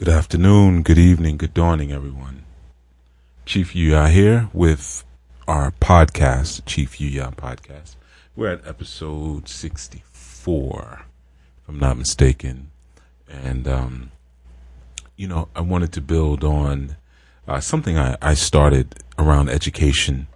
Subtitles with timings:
[0.00, 2.46] Good afternoon, good evening, good dawning, everyone.
[3.44, 5.04] Chief Yuya here with
[5.46, 7.96] our podcast, Chief Yuya Podcast.
[8.34, 11.04] We're at episode 64,
[11.60, 12.70] if I'm not mistaken.
[13.28, 14.10] And, um,
[15.16, 16.96] you know, I wanted to build on
[17.46, 20.28] uh, something I, I started around education.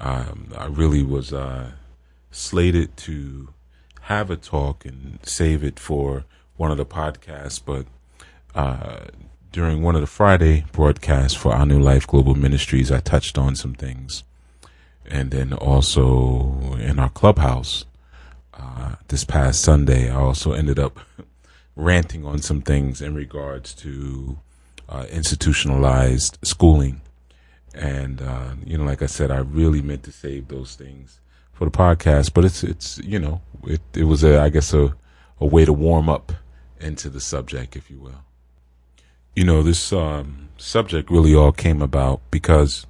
[0.00, 1.72] Um, I really was uh,
[2.30, 3.48] slated to
[4.02, 6.24] have a talk and save it for
[6.56, 7.86] one of the podcasts, but
[8.54, 9.06] uh,
[9.50, 13.54] during one of the Friday broadcasts for our New Life Global Ministries, I touched on
[13.54, 14.24] some things.
[15.06, 17.84] And then also in our clubhouse
[18.54, 21.00] uh, this past Sunday, I also ended up
[21.76, 24.38] ranting on some things in regards to
[24.88, 27.00] uh, institutionalized schooling.
[27.74, 31.20] And, uh, you know, like I said, I really meant to save those things
[31.52, 34.94] for the podcast, but it's, it's, you know, it, it was a, I guess a,
[35.40, 36.32] a way to warm up
[36.80, 38.24] into the subject, if you will
[39.34, 42.86] you know, this um, subject really all came about because,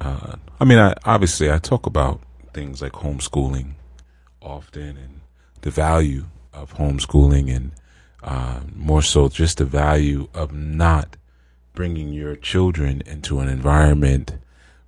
[0.00, 2.20] uh, I mean, I, obviously I talk about
[2.52, 3.72] things like homeschooling
[4.42, 5.20] often and
[5.62, 7.72] the value of homeschooling and
[8.22, 11.16] uh, more so just the value of not
[11.74, 14.34] bringing your children into an environment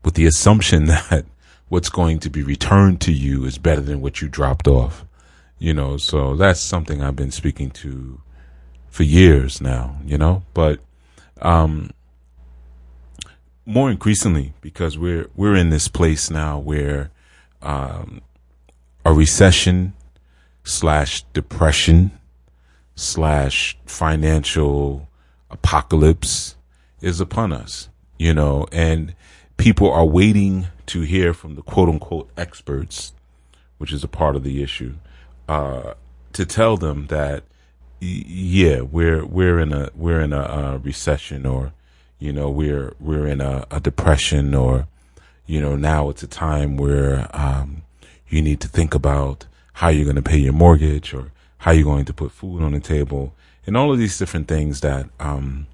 [0.04, 1.24] with the assumption that
[1.68, 5.04] what's going to be returned to you is better than what you dropped off.
[5.58, 8.20] You know, so that's something I've been speaking to
[8.90, 10.80] for years now, you know, but,
[11.40, 11.90] um,
[13.64, 17.10] more increasingly because we're, we're in this place now where,
[17.62, 18.20] um,
[19.04, 19.94] a recession
[20.64, 22.10] slash depression
[22.94, 25.08] slash financial
[25.50, 26.56] apocalypse
[27.00, 27.88] is upon us,
[28.18, 29.14] you know, and
[29.56, 33.12] people are waiting to hear from the quote unquote experts,
[33.78, 34.94] which is a part of the issue,
[35.48, 35.94] uh,
[36.32, 37.44] to tell them that
[38.00, 41.72] yeah, we're we're in a we're in a, uh, recession, or
[42.18, 44.88] you know, we're we're in a, a, depression, or
[45.46, 47.82] you know, now it's a time where um,
[48.28, 51.84] you need to think about how you're going to pay your mortgage, or how you're
[51.84, 53.34] going to put food on the table,
[53.66, 55.66] and all of these different things that um,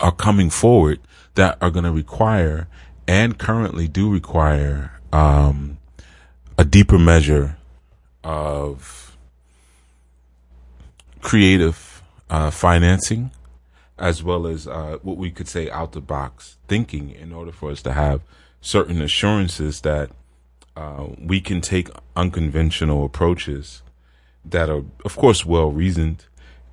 [0.00, 1.00] are coming forward
[1.34, 2.66] that are going to require
[3.06, 5.78] and currently do require um,
[6.58, 7.56] a deeper measure
[8.22, 9.07] of
[11.28, 13.30] creative uh, financing
[13.98, 17.70] as well as uh, what we could say out the box thinking in order for
[17.70, 18.22] us to have
[18.62, 20.10] certain assurances that
[20.74, 23.82] uh, we can take unconventional approaches
[24.42, 26.24] that are, of course, well reasoned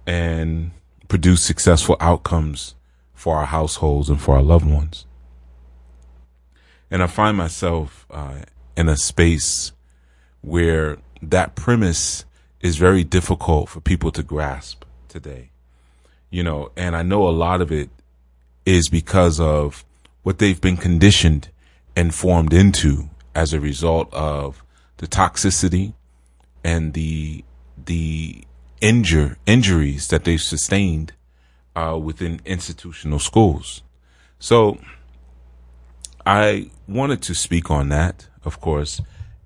[0.07, 0.71] and
[1.09, 2.75] produce successful outcomes
[3.13, 5.05] for our households and for our loved ones.
[6.89, 8.43] And I find myself uh,
[8.77, 9.73] in a space
[10.39, 12.23] where that premise
[12.65, 15.51] is very difficult for people to grasp today.
[16.31, 17.91] You know, and I know a lot of it
[18.65, 19.85] is because of
[20.23, 21.49] what they've been conditioned
[21.95, 24.63] and formed into as a result of
[24.97, 25.93] the toxicity
[26.63, 27.45] and the
[27.85, 28.43] the
[28.81, 31.13] injure injuries that they've sustained
[31.75, 33.83] uh, within institutional schools.
[34.39, 34.79] So
[36.25, 39.01] I wanted to speak on that, of course,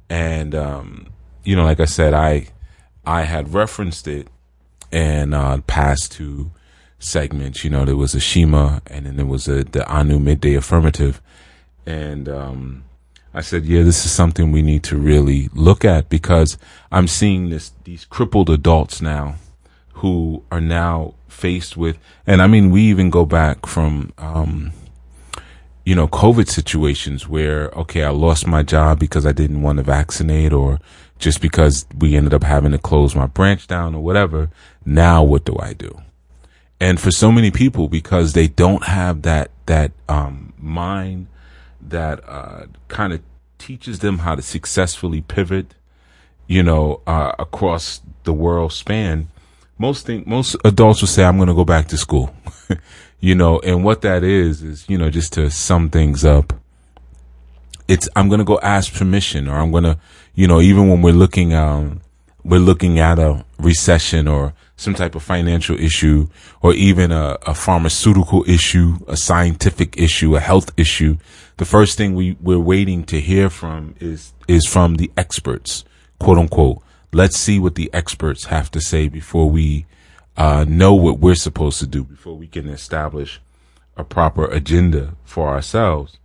[0.09, 1.07] and um,
[1.43, 2.47] you know, like I said, I
[3.05, 4.27] I had referenced it
[4.91, 6.51] in uh, past two
[6.99, 7.63] segments.
[7.63, 11.21] You know, there was a Shema, and then there was a the Anu midday affirmative,
[11.85, 12.83] and um,
[13.33, 16.57] I said, yeah, this is something we need to really look at because
[16.91, 19.35] I'm seeing this these crippled adults now
[19.93, 24.13] who are now faced with, and I mean, we even go back from.
[24.17, 24.73] Um,
[25.85, 29.83] you know, COVID situations where, okay, I lost my job because I didn't want to
[29.83, 30.79] vaccinate or
[31.19, 34.49] just because we ended up having to close my branch down or whatever.
[34.85, 36.01] Now what do I do?
[36.79, 41.27] And for so many people, because they don't have that, that, um, mind
[41.81, 43.21] that, uh, kind of
[43.57, 45.75] teaches them how to successfully pivot,
[46.47, 49.27] you know, uh, across the world span.
[49.77, 52.33] Most think, most adults will say, I'm going to go back to school,
[53.19, 56.53] you know, and what that is, is, you know, just to sum things up.
[57.89, 59.97] It's, I'm going to go ask permission or I'm going to,
[60.39, 61.99] you know, even when we're looking, um,
[62.45, 66.29] we're looking at a recession or some type of financial issue
[66.61, 71.17] or even a, a, pharmaceutical issue, a scientific issue, a health issue.
[71.57, 75.83] The first thing we, we're waiting to hear from is, is from the experts,
[76.19, 76.81] quote unquote.
[77.11, 79.87] Let's see what the experts have to say before we,
[80.37, 83.41] uh, know what we're supposed to do, before we can establish
[83.97, 86.17] a proper agenda for ourselves.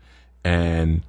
[0.45, 1.03] And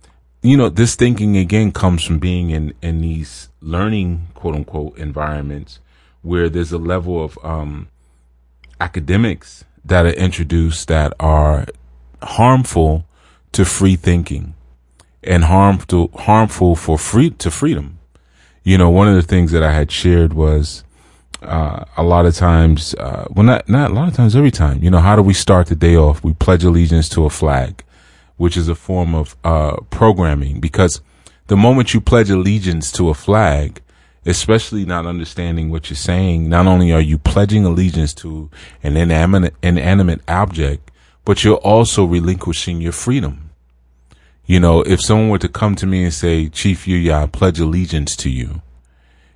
[0.47, 5.79] you know, this thinking again comes from being in, in these learning quote unquote environments
[6.21, 7.87] where there's a level of, um,
[8.79, 11.65] academics that are introduced that are
[12.21, 13.05] harmful
[13.51, 14.53] to free thinking
[15.23, 17.99] and harmful harmful for free to freedom.
[18.63, 20.83] You know, one of the things that I had shared was
[21.41, 24.83] uh, a lot of times, uh, well, not not a lot of times, every time.
[24.83, 26.23] You know, how do we start the day off?
[26.23, 27.83] We pledge allegiance to a flag,
[28.37, 30.59] which is a form of uh, programming.
[30.59, 31.01] Because
[31.47, 33.81] the moment you pledge allegiance to a flag,
[34.25, 38.49] especially not understanding what you're saying, not only are you pledging allegiance to
[38.83, 40.91] an inanimate, inanimate object,
[41.23, 43.49] but you're also relinquishing your freedom.
[44.45, 47.59] You know, if someone were to come to me and say, Chief Yuya, I pledge
[47.59, 48.61] allegiance to you,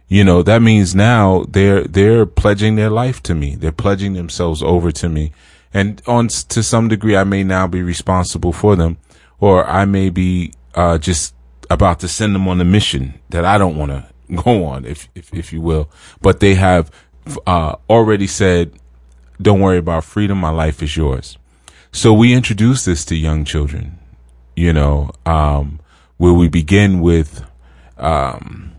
[0.07, 3.55] you know, that means now they're, they're pledging their life to me.
[3.55, 5.31] They're pledging themselves over to me.
[5.73, 8.97] And on, to some degree, I may now be responsible for them
[9.39, 11.33] or I may be, uh, just
[11.69, 14.05] about to send them on a mission that I don't want to
[14.43, 15.89] go on, if, if, if you will.
[16.21, 16.91] But they have,
[17.45, 18.73] uh, already said,
[19.41, 20.39] don't worry about freedom.
[20.39, 21.37] My life is yours.
[21.91, 23.99] So we introduce this to young children
[24.59, 25.79] you know, um,
[26.17, 27.45] where we begin with,
[27.97, 28.73] um,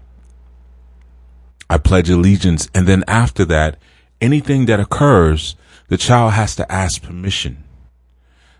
[1.70, 2.68] I pledge allegiance.
[2.74, 3.78] And then after that,
[4.20, 5.56] anything that occurs,
[5.90, 7.62] the child has to ask permission.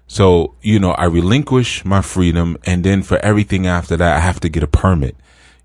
[0.07, 2.59] So, you know, I relinquish my freedom.
[2.67, 5.17] And then for everything after that, I have to get a permit.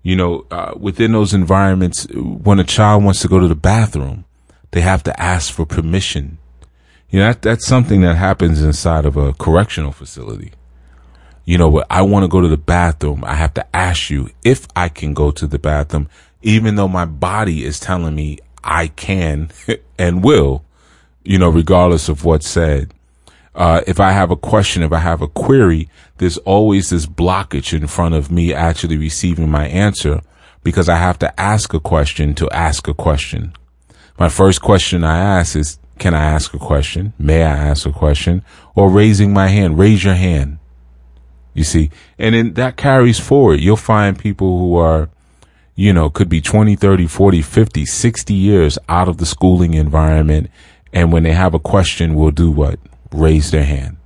[0.02, 4.24] You know, uh, within those environments, when a child wants to go to the bathroom,
[4.70, 6.38] they have to ask for permission.
[7.10, 10.52] You know, that, that's something that happens inside of a correctional facility
[11.46, 11.82] you know?
[11.88, 13.24] I want to go to the bathroom.
[13.24, 16.10] I have to ask you if I can go to the bathroom,
[16.42, 19.50] even though my body is telling me I can
[19.98, 20.65] and will,
[21.26, 22.92] you know, regardless of what's said.
[23.54, 25.88] Uh, if I have a question, if I have a query,
[26.18, 30.20] there's always this blockage in front of me actually receiving my answer
[30.62, 33.54] because I have to ask a question to ask a question.
[34.18, 37.12] My first question I ask is, can I ask a question?
[37.18, 38.42] May I ask a question?
[38.74, 40.58] Or raising my hand, raise your hand.
[41.54, 43.60] You see, and then that carries forward.
[43.60, 45.08] You'll find people who are,
[45.74, 50.50] you know, could be 20, 30, 40, 50, 60 years out of the schooling environment.
[50.96, 52.78] And when they have a question, we'll do what?
[53.12, 53.98] Raise their hand.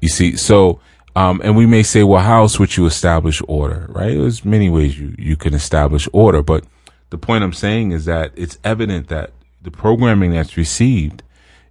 [0.00, 0.78] You see, so,
[1.16, 4.16] um, and we may say, well, how else would you establish order, right?
[4.16, 6.64] There's many ways you, you can establish order, but
[7.10, 9.32] the point I'm saying is that it's evident that
[9.62, 11.24] the programming that's received,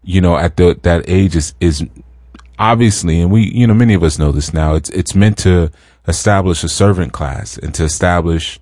[0.03, 1.88] you know, at the, that age is, is
[2.59, 5.71] obviously, and we, you know, many of us know this now, it's, it's meant to
[6.09, 8.59] establish a servant class and to establish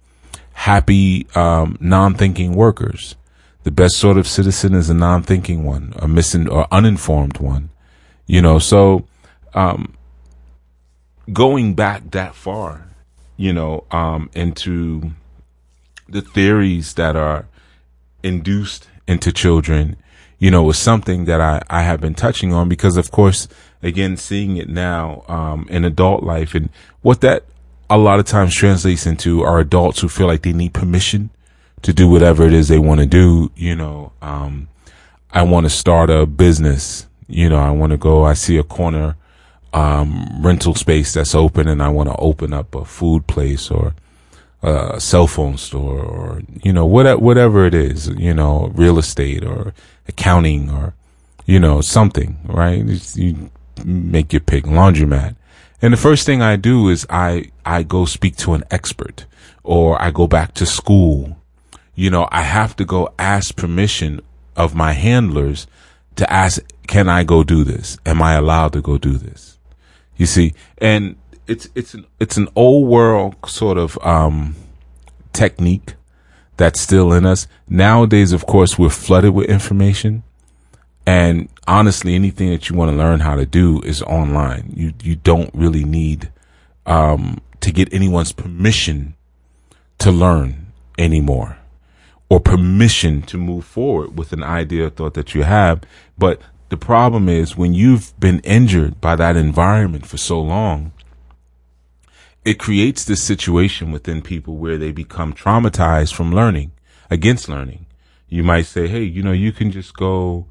[0.54, 3.16] happy, um, non-thinking workers.
[3.64, 7.70] The best sort of citizen is a non-thinking one, a missing or uninformed one,
[8.26, 9.06] you know, so,
[9.54, 9.94] um,
[11.32, 12.88] going back that far,
[13.38, 15.12] you know, um, into
[16.10, 17.48] the theories that are
[18.24, 19.96] induced into children,
[20.40, 23.48] you know, was something that I, I have been touching on because of course
[23.84, 26.70] again, seeing it now, um, in adult life and
[27.02, 27.46] what that
[27.90, 31.30] a lot of times translates into are adults who feel like they need permission
[31.82, 33.52] to do whatever it is they want to do.
[33.56, 34.68] You know, um,
[35.32, 37.08] I want to start a business.
[37.28, 39.16] You know, I want to go, I see a corner,
[39.74, 43.96] um, rental space that's open and I want to open up a food place or
[44.62, 49.44] a cell phone store or, you know, whatever, whatever it is, you know, real estate
[49.44, 49.74] or
[50.08, 50.94] accounting or,
[51.46, 52.84] you know, something, right?
[53.16, 53.50] You
[53.86, 55.36] make your pick, laundromat.
[55.82, 59.26] And the first thing I do is I, I go speak to an expert
[59.64, 61.38] or I go back to school.
[62.02, 64.22] You know, I have to go ask permission
[64.56, 65.68] of my handlers
[66.16, 68.00] to ask, can I go do this?
[68.08, 69.60] Am I allowed to go do this?
[70.18, 71.16] You see, and
[71.46, 74.56] it's, it's an, it's an old world sort of, um,
[75.32, 75.94] technique
[76.58, 77.46] that's still in us.
[77.70, 80.24] Nowadays, of course, we're flooded with information.
[81.06, 84.74] And honestly, anything that you want to learn how to do is online.
[84.76, 86.32] You, you don't really need,
[86.88, 89.14] um, to get anyone's permission
[90.00, 91.60] to learn anymore
[92.32, 95.82] or permission to move forward with an idea or thought that you have.
[96.18, 100.94] But the problem is when you've been injured by that environment for so long,
[102.46, 106.72] it creates this situation within people where they become traumatized from learning
[107.10, 107.86] against learning.
[108.30, 110.46] You might say, Hey, you know, you can just go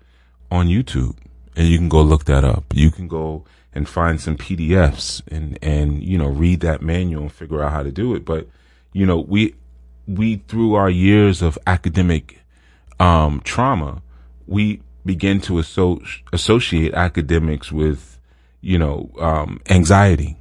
[0.50, 1.16] on YouTube
[1.56, 2.64] and you can go look that up.
[2.75, 7.32] You can go and find some PDFs and, and, you know, read that manual and
[7.32, 8.26] figure out how to do it.
[8.26, 8.49] But,
[8.92, 9.54] you know, we,
[10.11, 12.40] we, through our years of academic,
[12.99, 14.02] um, trauma,
[14.47, 16.02] we begin to asso-
[16.33, 18.19] associate academics with,
[18.61, 20.37] you know, um, anxiety,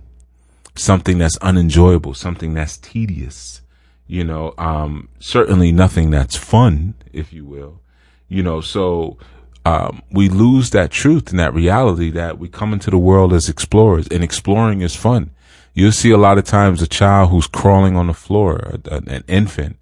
[0.76, 3.62] something that's unenjoyable, something that's tedious,
[4.08, 7.80] you know, um, certainly nothing that's fun, if you will,
[8.28, 9.18] you know, so,
[9.66, 13.50] um, we lose that truth and that reality that we come into the world as
[13.50, 15.32] explorers and exploring is fun.
[15.80, 19.78] You'll see a lot of times a child who's crawling on the floor, an infant,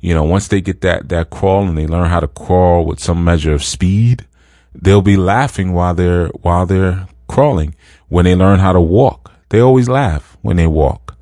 [0.00, 3.00] you know, once they get that, that crawl and they learn how to crawl with
[3.00, 4.26] some measure of speed,
[4.74, 7.74] they'll be laughing while they're, while they're crawling.
[8.08, 11.18] When they learn how to walk, they always laugh when they walk.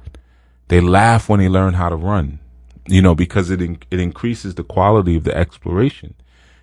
[0.69, 2.39] They laugh when they learn how to run,
[2.87, 6.15] you know, because it, in, it increases the quality of the exploration.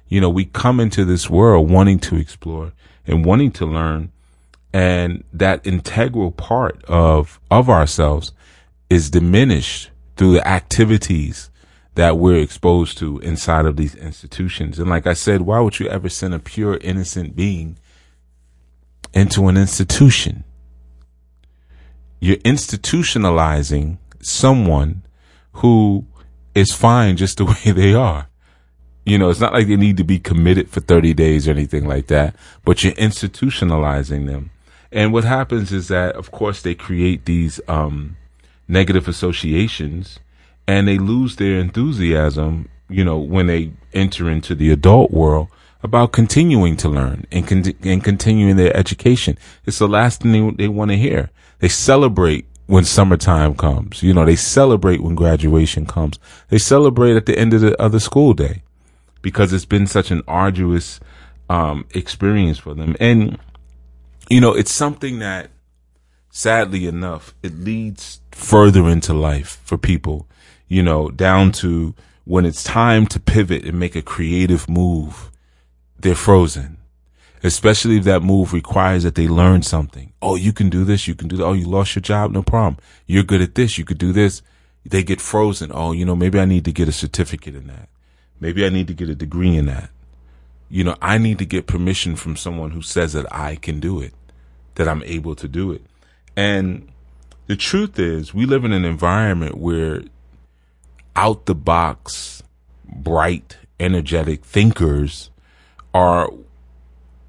[0.07, 2.71] You know, we come into this world wanting to explore
[3.05, 4.13] and wanting to learn.
[4.77, 8.31] And that integral part of, of ourselves
[8.91, 11.49] is diminished through the activities
[11.95, 14.77] that we're exposed to inside of these institutions.
[14.77, 17.79] And like I said, why would you ever send a pure, innocent being
[19.15, 20.43] into an institution?
[22.19, 25.01] You're institutionalizing someone
[25.53, 26.05] who
[26.53, 28.29] is fine just the way they are.
[29.07, 31.87] You know, it's not like they need to be committed for 30 days or anything
[31.87, 34.51] like that, but you're institutionalizing them.
[34.91, 38.17] And what happens is that, of course, they create these um,
[38.67, 40.19] negative associations
[40.67, 45.47] and they lose their enthusiasm, you know, when they enter into the adult world
[45.83, 49.37] about continuing to learn and, con- and continuing their education.
[49.65, 51.29] It's the last thing they, they want to hear.
[51.59, 54.03] They celebrate when summertime comes.
[54.03, 56.19] You know, they celebrate when graduation comes.
[56.49, 58.63] They celebrate at the end of the other school day
[59.21, 60.99] because it's been such an arduous
[61.49, 62.95] um, experience for them.
[62.99, 63.39] And,
[64.29, 65.51] you know, it's something that
[66.29, 70.27] sadly enough, it leads further into life for people,
[70.67, 75.31] you know, down to when it's time to pivot and make a creative move,
[75.97, 76.77] they're frozen.
[77.43, 80.11] Especially if that move requires that they learn something.
[80.21, 81.07] Oh, you can do this.
[81.07, 81.45] You can do that.
[81.45, 82.31] Oh, you lost your job.
[82.31, 82.77] No problem.
[83.05, 83.77] You're good at this.
[83.77, 84.41] You could do this.
[84.83, 85.71] They get frozen.
[85.73, 87.89] Oh, you know, maybe I need to get a certificate in that.
[88.39, 89.89] Maybe I need to get a degree in that.
[90.69, 94.01] You know, I need to get permission from someone who says that I can do
[94.01, 94.13] it,
[94.75, 95.81] that I'm able to do it.
[96.35, 96.89] And
[97.47, 100.01] the truth is, we live in an environment where
[101.15, 102.43] out the box,
[102.85, 105.29] bright, energetic thinkers
[105.93, 106.29] are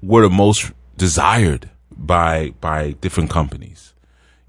[0.01, 3.93] what are most desired by by different companies,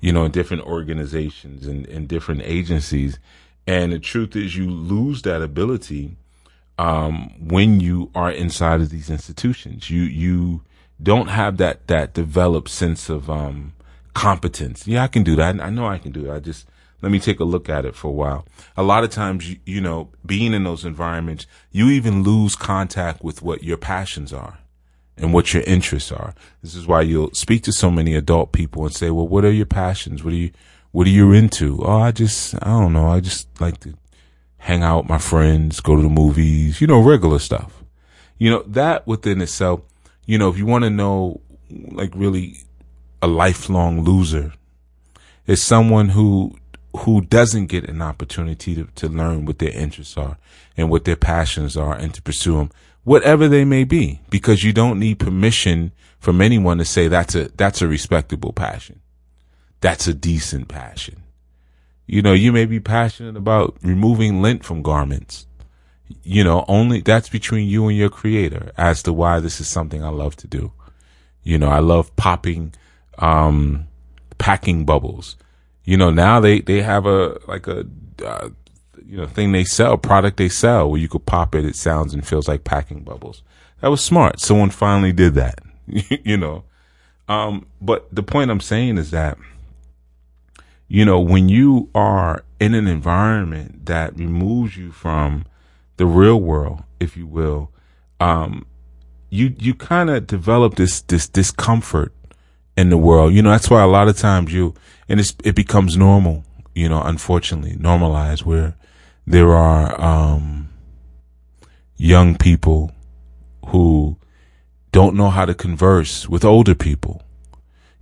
[0.01, 3.19] you know, different organizations and, and different agencies.
[3.67, 6.17] And the truth is, you lose that ability
[6.81, 9.91] um, when you are inside of these institutions.
[9.91, 10.63] You you
[11.03, 13.75] don't have that that developed sense of um,
[14.15, 14.87] competence.
[14.87, 15.61] Yeah, I can do that.
[15.61, 16.35] I know I can do it.
[16.35, 16.67] I just
[17.03, 18.47] let me take a look at it for a while.
[18.79, 23.23] A lot of times, you, you know, being in those environments, you even lose contact
[23.23, 24.59] with what your passions are
[25.19, 26.35] and what your interests are.
[26.63, 29.53] This is why you'll speak to so many adult people and say, "Well, what are
[29.53, 30.25] your passions?
[30.25, 30.51] What are you
[30.93, 33.09] what are you into?" Oh, I just I don't know.
[33.09, 33.93] I just like to
[34.61, 37.83] hang out with my friends, go to the movies, you know, regular stuff.
[38.39, 39.81] You know, that within itself,
[40.27, 41.41] you know, if you want to know,
[41.71, 42.59] like really
[43.23, 44.53] a lifelong loser
[45.47, 46.57] is someone who,
[46.95, 50.37] who doesn't get an opportunity to, to learn what their interests are
[50.77, 52.71] and what their passions are and to pursue them,
[53.03, 57.49] whatever they may be, because you don't need permission from anyone to say that's a,
[57.57, 59.01] that's a respectable passion.
[59.81, 61.20] That's a decent passion.
[62.11, 65.47] You know, you may be passionate about removing lint from garments.
[66.25, 70.03] You know, only that's between you and your creator as to why this is something
[70.03, 70.73] I love to do.
[71.45, 72.75] You know, I love popping,
[73.19, 73.87] um,
[74.39, 75.37] packing bubbles.
[75.85, 77.87] You know, now they, they have a, like a,
[78.27, 78.49] uh,
[79.07, 81.65] you know, thing they sell, product they sell where you could pop it.
[81.65, 83.45] It sounds and feels like packing bubbles.
[83.83, 84.41] That was smart.
[84.41, 86.65] Someone finally did that, you know.
[87.29, 89.39] Um, but the point I'm saying is that
[90.93, 95.47] you know, when you are in an environment that removes you from
[95.99, 97.71] the real world, if you will,
[98.19, 98.67] um,
[99.29, 102.13] you, you kind of develop this, this discomfort
[102.77, 103.33] in the world.
[103.33, 104.75] You know, that's why a lot of times you,
[105.09, 106.43] and it's, it becomes normal,
[106.75, 108.75] you know, unfortunately normalized where
[109.29, 110.71] there are, um,
[111.97, 112.91] young people
[113.67, 114.17] who
[114.91, 117.23] don't know how to converse with older people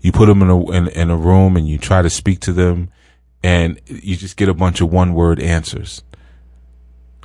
[0.00, 2.52] you put them in a in, in, a room and you try to speak to
[2.52, 2.90] them
[3.42, 6.02] and you just get a bunch of one word answers.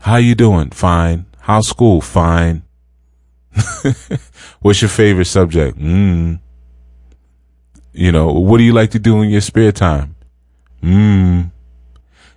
[0.01, 0.71] How you doing?
[0.71, 1.25] Fine.
[1.41, 2.01] How's school?
[2.01, 2.63] Fine.
[4.61, 5.77] What's your favorite subject?
[5.77, 6.39] Mm.
[7.93, 10.15] you know what do you like to do in your spare time?
[10.81, 11.51] Mm.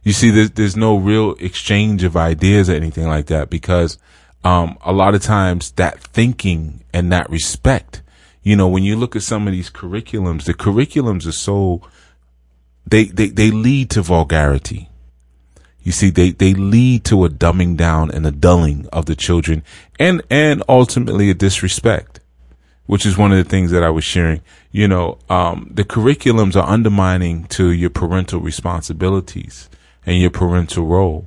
[0.04, 3.98] you see there's, there's no real exchange of ideas or anything like that because
[4.44, 8.02] um, a lot of times that thinking and that respect
[8.46, 11.82] you know, when you look at some of these curriculums, the curriculums are so,
[12.86, 14.88] they, they, they lead to vulgarity.
[15.82, 19.64] You see, they, they lead to a dumbing down and a dulling of the children
[19.98, 22.20] and, and ultimately a disrespect,
[22.86, 24.42] which is one of the things that I was sharing.
[24.70, 29.68] You know, um, the curriculums are undermining to your parental responsibilities
[30.06, 31.26] and your parental role.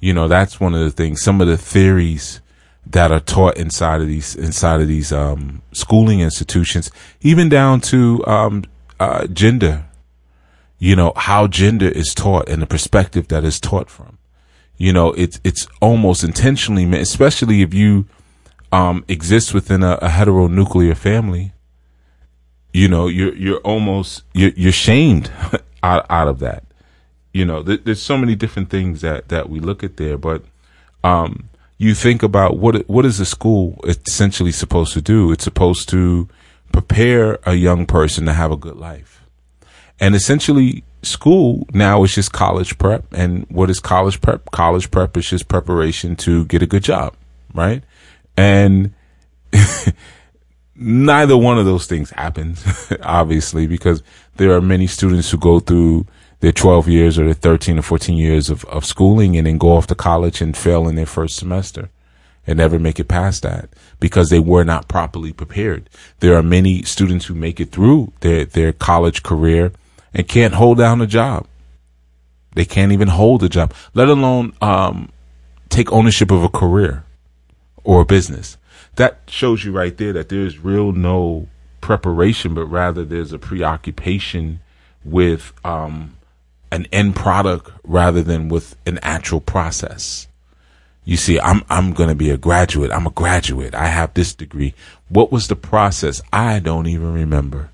[0.00, 2.40] You know, that's one of the things, some of the theories
[2.86, 6.90] that are taught inside of these, inside of these, um, schooling institutions,
[7.22, 8.64] even down to, um,
[9.00, 9.84] uh, gender
[10.84, 14.18] you know, how gender is taught and the perspective that is taught from.
[14.76, 18.06] You know, it's, it's almost intentionally, especially if you,
[18.70, 21.52] um, exist within a, a heteronuclear family.
[22.74, 25.32] You know, you're, you're almost, you're, you're shamed
[25.82, 26.64] out, out of that.
[27.32, 30.44] You know, th- there's so many different things that, that we look at there, but,
[31.02, 35.32] um, you think about what, what is a school essentially supposed to do?
[35.32, 36.28] It's supposed to
[36.72, 39.14] prepare a young person to have a good life
[40.00, 43.04] and essentially, school now is just college prep.
[43.12, 44.50] And what is college prep?
[44.50, 47.14] College prep is just preparation to get a good job,
[47.52, 47.82] right?
[48.36, 48.92] And
[50.74, 54.02] neither one of those things happens, obviously, because
[54.36, 56.06] there are many students who go through
[56.44, 59.72] their 12 years or their 13 or 14 years of, of schooling and then go
[59.72, 61.88] off to college and fail in their first semester
[62.46, 65.88] and never make it past that because they were not properly prepared.
[66.20, 69.72] There are many students who make it through their, their college career
[70.12, 71.46] and can't hold down a job.
[72.54, 75.08] They can't even hold a job, let alone um,
[75.70, 77.04] take ownership of a career
[77.84, 78.58] or a business.
[78.96, 81.48] That shows you right there that there's real no
[81.80, 84.60] preparation, but rather there's a preoccupation
[85.06, 86.18] with um,
[86.74, 90.26] an end product rather than with an actual process.
[91.04, 92.90] You see, I'm I'm going to be a graduate.
[92.90, 93.74] I'm a graduate.
[93.74, 94.74] I have this degree.
[95.08, 96.20] What was the process?
[96.32, 97.70] I don't even remember.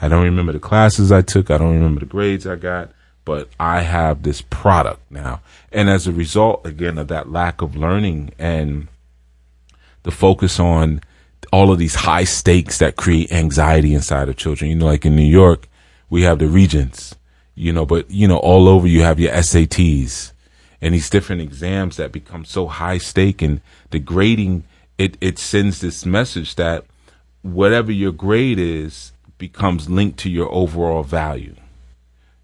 [0.00, 1.50] I don't remember the classes I took.
[1.50, 2.90] I don't remember the grades I got,
[3.26, 5.42] but I have this product now.
[5.70, 8.88] And as a result, again, of that lack of learning and
[10.04, 11.02] the focus on
[11.52, 15.16] all of these high stakes that create anxiety inside of children, you know, like in
[15.16, 15.68] New York,
[16.08, 17.14] we have the regents,
[17.54, 20.32] you know, but, you know, all over you have your SATs
[20.80, 23.60] and these different exams that become so high stake and
[23.90, 24.64] the grading,
[24.98, 26.84] it, it sends this message that
[27.42, 31.56] whatever your grade is, becomes linked to your overall value.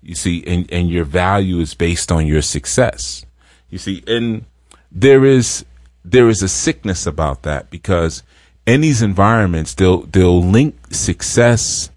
[0.03, 3.25] You see, and, and your value is based on your success.
[3.71, 4.45] You see, and
[4.91, 5.65] there is
[6.05, 8.23] there is a sickness about that because
[8.65, 11.91] in these environments they'll they'll link success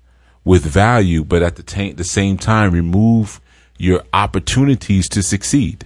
[0.43, 3.41] with value, but at the, the same time remove
[3.77, 5.85] your opportunities to succeed.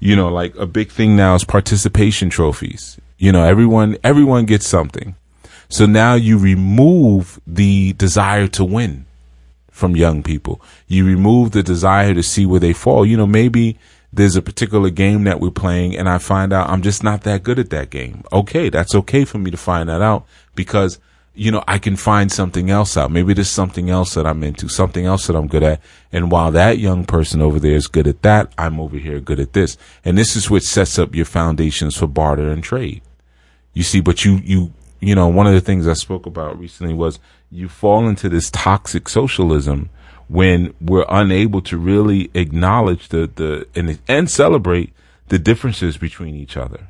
[0.00, 2.98] You know, like a big thing now is participation trophies.
[3.18, 5.16] You know, everyone everyone gets something.
[5.68, 9.04] So now you remove the desire to win
[9.70, 10.60] from young people.
[10.86, 13.04] You remove the desire to see where they fall.
[13.04, 13.78] You know, maybe
[14.12, 17.42] there's a particular game that we're playing and I find out I'm just not that
[17.42, 18.24] good at that game.
[18.32, 20.98] Okay, that's okay for me to find that out because
[21.38, 23.12] you know, I can find something else out.
[23.12, 25.80] Maybe there's something else that I'm into, something else that I'm good at.
[26.10, 29.38] And while that young person over there is good at that, I'm over here good
[29.38, 29.78] at this.
[30.04, 33.02] And this is what sets up your foundations for barter and trade.
[33.72, 36.92] You see, but you, you you know, one of the things I spoke about recently
[36.92, 37.20] was
[37.52, 39.90] you fall into this toxic socialism
[40.26, 44.92] when we're unable to really acknowledge the, the, and, and celebrate
[45.28, 46.88] the differences between each other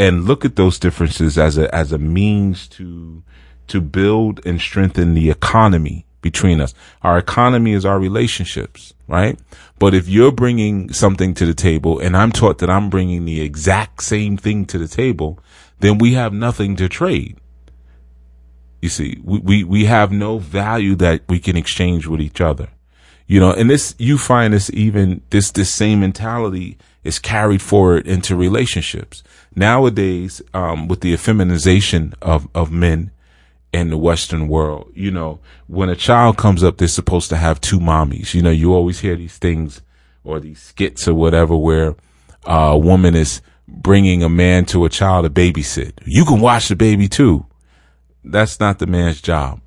[0.00, 3.22] and look at those differences as a, as a means to,
[3.68, 6.72] to build and strengthen the economy between us.
[7.02, 9.38] Our economy is our relationships, right?
[9.78, 13.40] But if you're bringing something to the table and I'm taught that I'm bringing the
[13.40, 15.40] exact same thing to the table,
[15.80, 17.38] then we have nothing to trade.
[18.80, 22.68] You see, we, we, we have no value that we can exchange with each other.
[23.26, 28.06] You know, and this, you find this even, this, this same mentality is carried forward
[28.06, 29.22] into relationships.
[29.54, 33.10] Nowadays, um, with the effeminization of, of men
[33.72, 37.60] in the Western world, you know, when a child comes up, they're supposed to have
[37.60, 38.34] two mommies.
[38.34, 39.80] You know, you always hear these things
[40.24, 41.96] or these skits or whatever where
[42.46, 45.92] uh, a woman is bringing a man to a child to babysit.
[46.04, 47.46] You can watch the baby too.
[48.24, 49.60] That's not the man's job.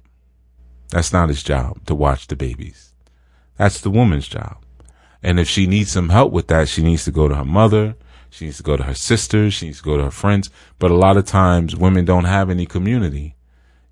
[0.90, 2.94] That's not his job to watch the babies.
[3.58, 4.58] That's the woman's job.
[5.24, 7.96] And if she needs some help with that, she needs to go to her mother.
[8.30, 9.54] She needs to go to her sisters.
[9.54, 10.50] She needs to go to her friends.
[10.78, 13.35] But a lot of times women don't have any community,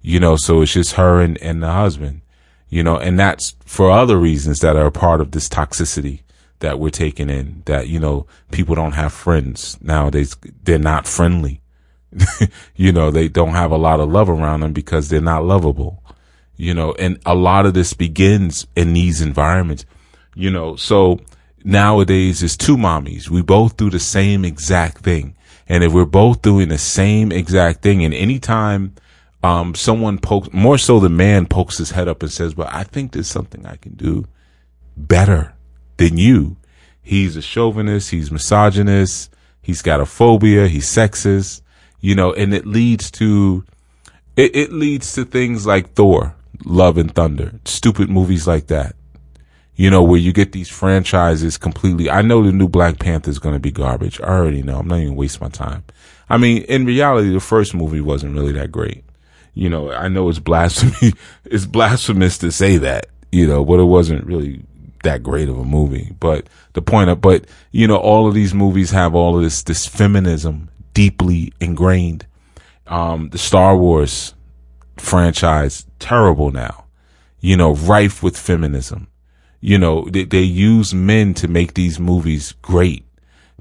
[0.03, 2.21] you know, so it's just her and, and the husband,
[2.69, 6.21] you know, and that's for other reasons that are a part of this toxicity
[6.59, 10.35] that we're taking in that, you know, people don't have friends nowadays.
[10.63, 11.61] They're not friendly.
[12.75, 16.03] you know, they don't have a lot of love around them because they're not lovable,
[16.57, 19.85] you know, and a lot of this begins in these environments,
[20.35, 21.19] you know, so
[21.63, 23.29] nowadays it's two mommies.
[23.29, 25.35] We both do the same exact thing.
[25.67, 28.93] And if we're both doing the same exact thing, and anytime
[29.43, 32.83] um, someone pokes, more so the man pokes his head up and says, "Well, I
[32.83, 34.25] think there's something I can do
[34.95, 35.53] better
[35.97, 36.57] than you."
[37.01, 38.11] He's a chauvinist.
[38.11, 39.33] He's misogynist.
[39.61, 40.67] He's got a phobia.
[40.67, 41.61] He's sexist.
[41.99, 43.65] You know, and it leads to
[44.35, 48.95] it, it leads to things like Thor, Love and Thunder, stupid movies like that
[49.75, 52.09] you know, where you get these franchises completely.
[52.09, 54.21] I know the new Black Panther is going to be garbage.
[54.21, 54.79] I already know.
[54.79, 55.83] I'm not even waste my time.
[56.29, 59.02] I mean, in reality, the first movie wasn't really that great.
[59.53, 61.13] You know, I know it's blasphemy.
[61.45, 64.63] It's blasphemous to say that, you know, but it wasn't really
[65.03, 66.15] that great of a movie.
[66.19, 69.61] But the point of, but, you know, all of these movies have all of this,
[69.61, 72.25] this feminism deeply ingrained.
[72.87, 74.33] Um, the Star Wars
[74.97, 76.85] franchise, terrible now,
[77.39, 79.07] you know, rife with feminism
[79.65, 83.05] you know, they, they use men to make these movies great.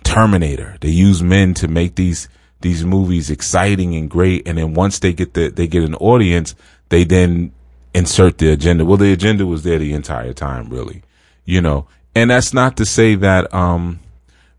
[0.03, 0.77] Terminator.
[0.81, 2.29] They use men to make these
[2.62, 4.46] these movies exciting and great.
[4.46, 6.55] And then once they get the they get an audience,
[6.88, 7.53] they then
[7.94, 8.85] insert the agenda.
[8.85, 11.03] Well, the agenda was there the entire time, really.
[11.44, 14.01] You know, and that's not to say that um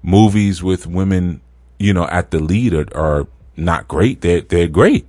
[0.02, 1.42] movies with women,
[1.80, 4.22] you know, at the lead are, are not great.
[4.22, 5.08] They're they're great.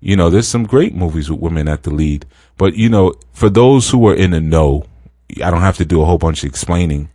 [0.00, 2.26] You know, there's some great movies with women at the lead.
[2.56, 4.86] But you know, for those who are in the know,
[5.42, 7.08] I don't have to do a whole bunch of explaining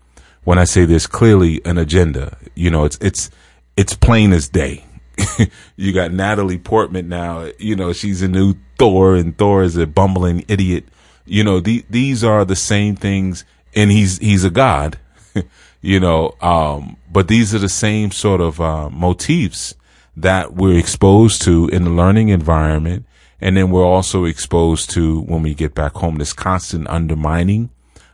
[0.44, 2.38] when I say there's clearly an agenda.
[2.56, 3.30] You know, it's it's
[3.76, 4.86] it's plain as day.
[5.76, 7.50] you got Natalie Portman now.
[7.60, 10.86] You know, she's a new Thor, and Thor is a bumbling idiot.
[11.26, 15.00] You know, the, these are the same things, and he's he's a god.
[15.82, 19.76] you know, um, but these are the same sort of uh, motifs
[20.16, 23.06] that we're exposed to in the learning environment,
[23.40, 26.16] and then we're also exposed to when we get back home.
[26.16, 27.70] This constant undermining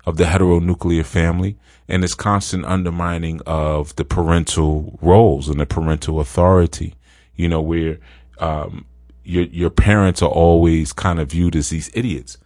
[0.05, 6.19] of the heteronuclear family and this constant undermining of the parental roles and the parental
[6.19, 6.95] authority,
[7.35, 7.97] you know, where,
[8.39, 8.85] um,
[9.23, 12.37] your, your parents are always kind of viewed as these idiots.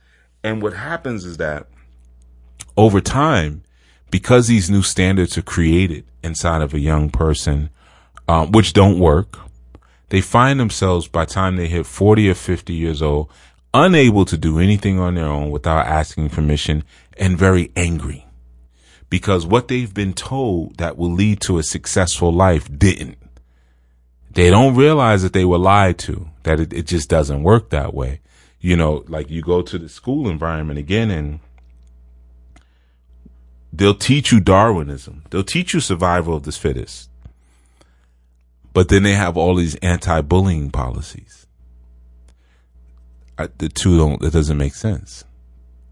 [0.43, 1.67] And what happens is that
[2.76, 3.63] over time,
[4.12, 7.69] because these new standards are created inside of a young person,
[8.28, 9.39] um, which don't work,
[10.10, 13.30] they find themselves by the time they hit 40 or 50 years old,
[13.73, 16.84] unable to do anything on their own without asking permission
[17.17, 18.27] and very angry
[19.10, 23.17] because what they've been told that will lead to a successful life didn't.
[24.32, 27.93] They don't realize that they were lied to, that it, it just doesn't work that
[27.93, 28.20] way.
[28.60, 31.39] You know, like you go to the school environment again and
[33.72, 35.24] they'll teach you Darwinism.
[35.30, 37.10] They'll teach you survival of the fittest.
[38.74, 41.48] But then they have all these anti-bullying policies.
[43.38, 45.24] I, the two don't, it doesn't make sense.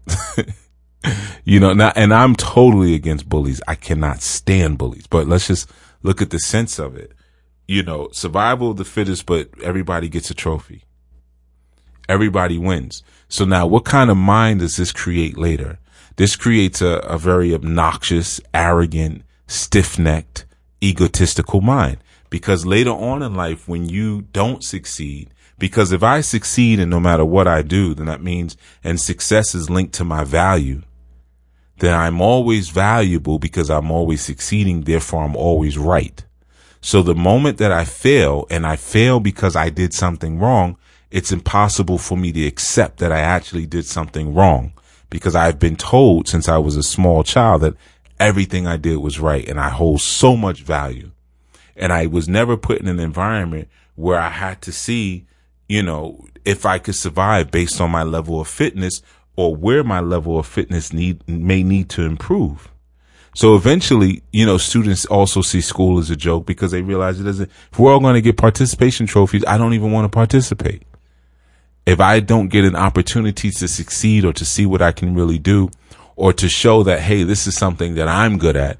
[1.44, 3.60] you know, now, and I'm totally against bullies.
[3.66, 5.70] I cannot stand bullies, but let's just
[6.02, 7.12] look at the sense of it.
[7.68, 10.84] You know, survival of the fittest, but everybody gets a trophy.
[12.08, 13.02] Everybody wins.
[13.28, 15.78] So now what kind of mind does this create later?
[16.16, 20.46] This creates a, a very obnoxious, arrogant, stiff necked,
[20.82, 21.98] egotistical mind.
[22.30, 27.00] Because later on in life, when you don't succeed, because if I succeed and no
[27.00, 30.82] matter what I do, then that means, and success is linked to my value,
[31.78, 34.82] then I'm always valuable because I'm always succeeding.
[34.82, 36.24] Therefore, I'm always right.
[36.80, 40.76] So the moment that I fail and I fail because I did something wrong,
[41.10, 44.72] it's impossible for me to accept that I actually did something wrong
[45.10, 47.74] because I've been told since I was a small child that
[48.18, 51.10] everything I did was right and I hold so much value.
[51.76, 55.26] And I was never put in an environment where I had to see,
[55.68, 59.02] you know, if I could survive based on my level of fitness
[59.36, 62.70] or where my level of fitness need may need to improve.
[63.34, 67.24] So eventually, you know, students also see school as a joke because they realize it
[67.24, 67.50] doesn't.
[67.70, 70.84] If we're all going to get participation trophies, I don't even want to participate.
[71.84, 75.38] If I don't get an opportunity to succeed or to see what I can really
[75.38, 75.70] do,
[76.16, 78.78] or to show that hey, this is something that I'm good at,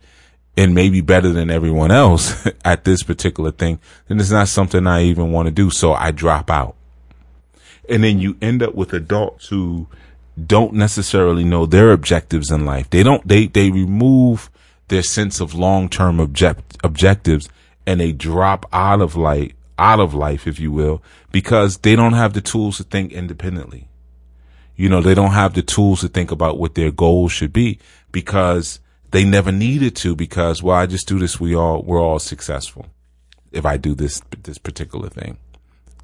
[0.57, 5.03] and maybe better than everyone else at this particular thing, then it's not something I
[5.03, 5.69] even want to do.
[5.69, 6.76] So I drop out.
[7.89, 9.87] And then you end up with adults who
[10.45, 12.91] don't necessarily know their objectives in life.
[12.91, 14.51] They don't, they, they remove
[14.89, 17.49] their sense of long-term object, objectives
[17.87, 22.13] and they drop out of life, out of life, if you will, because they don't
[22.15, 23.89] have the tools to think independently.
[24.75, 27.79] You know, they don't have the tools to think about what their goals should be
[28.13, 31.41] because they never needed to because, well, I just do this.
[31.41, 32.87] We all, we're all successful
[33.53, 35.39] if I do this, this particular thing.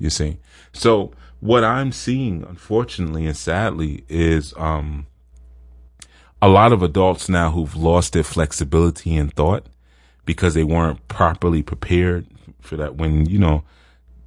[0.02, 0.38] You see?
[0.72, 5.06] So what I'm seeing, unfortunately and sadly, is um,
[6.42, 9.66] a lot of adults now who've lost their flexibility in thought
[10.24, 12.26] because they weren't properly prepared
[12.60, 13.62] for that when, you know,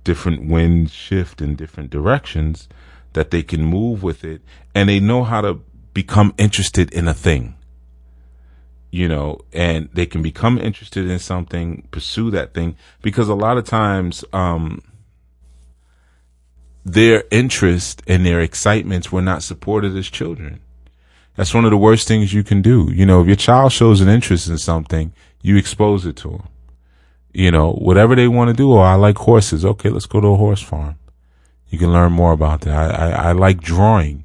[0.06, 2.70] different winds shift in different directions,
[3.12, 4.42] that they can move with it
[4.74, 5.60] and they know how to
[5.94, 7.54] become interested in a thing.
[8.92, 13.58] You know, and they can become interested in something, pursue that thing, because a lot
[13.58, 14.82] of times, um,
[16.86, 20.62] their interest and their excitements were not supported as children.
[21.36, 22.90] That's one of the worst things you can do.
[22.94, 26.48] You know, if your child shows an interest in something, you expose it to them.
[27.34, 28.72] You know, whatever they want to do.
[28.72, 29.66] Oh, I like horses.
[29.66, 30.96] Okay, let's go to a horse farm.
[31.68, 32.74] You can learn more about that.
[32.74, 34.24] I, I, I like drawing.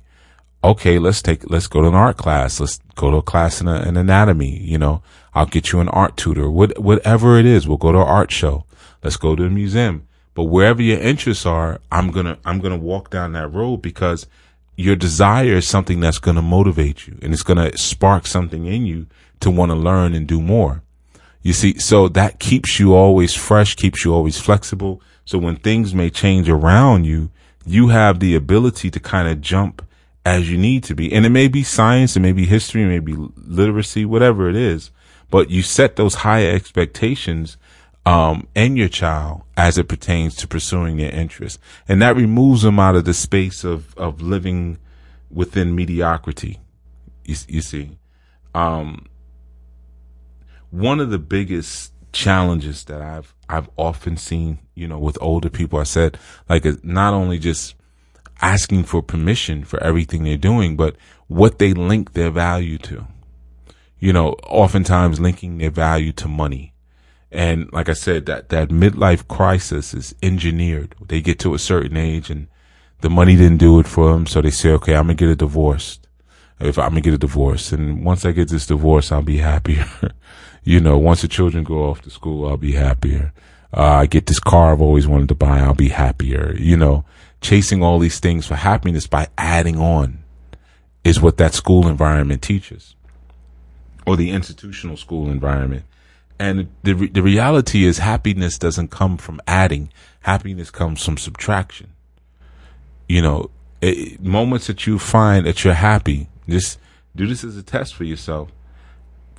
[0.62, 2.60] Okay, let's take, let's go to an art class.
[2.60, 4.60] Let's go to a class in a, an anatomy.
[4.60, 5.02] You know,
[5.34, 6.50] I'll get you an art tutor.
[6.50, 8.66] What, whatever it is, we'll go to an art show.
[9.02, 10.06] Let's go to a museum.
[10.34, 14.26] But wherever your interests are, I'm gonna, I'm gonna walk down that road because
[14.76, 19.06] your desire is something that's gonna motivate you and it's gonna spark something in you
[19.40, 20.82] to want to learn and do more.
[21.42, 25.00] You see, so that keeps you always fresh, keeps you always flexible.
[25.24, 27.30] So when things may change around you,
[27.64, 29.82] you have the ability to kind of jump
[30.24, 31.12] as you need to be.
[31.12, 34.56] And it may be science, it may be history, it may be literacy, whatever it
[34.56, 34.90] is,
[35.30, 37.56] but you set those higher expectations
[38.06, 41.58] um, and your child as it pertains to pursuing their interests.
[41.88, 44.78] And that removes them out of the space of, of living
[45.30, 46.58] within mediocrity.
[47.24, 47.98] You, you see,
[48.54, 49.06] um,
[50.70, 55.80] one of the biggest challenges that I've I've often seen, you know, with older people,
[55.80, 57.74] I said, like, not only just
[58.40, 63.06] asking for permission for everything they're doing, but what they link their value to.
[63.98, 66.74] You know, oftentimes linking their value to money.
[67.32, 70.94] And like I said, that, that midlife crisis is engineered.
[71.00, 72.48] They get to a certain age and
[73.00, 74.26] the money didn't do it for them.
[74.26, 76.00] So they say, okay, I'm going to get a divorce.
[76.58, 79.38] If I'm going to get a divorce and once I get this divorce, I'll be
[79.38, 79.86] happier.
[80.64, 83.32] you know, once the children go off to school, I'll be happier.
[83.72, 85.60] Uh, I get this car I've always wanted to buy.
[85.60, 86.54] I'll be happier.
[86.58, 87.04] You know,
[87.40, 90.24] chasing all these things for happiness by adding on
[91.04, 92.94] is what that school environment teaches
[94.06, 95.84] or the institutional school environment.
[96.40, 99.92] And the, the reality is happiness doesn't come from adding.
[100.20, 101.92] Happiness comes from subtraction.
[103.08, 103.50] You know,
[103.80, 106.78] it, moments that you find that you're happy, just
[107.14, 108.50] do this as a test for yourself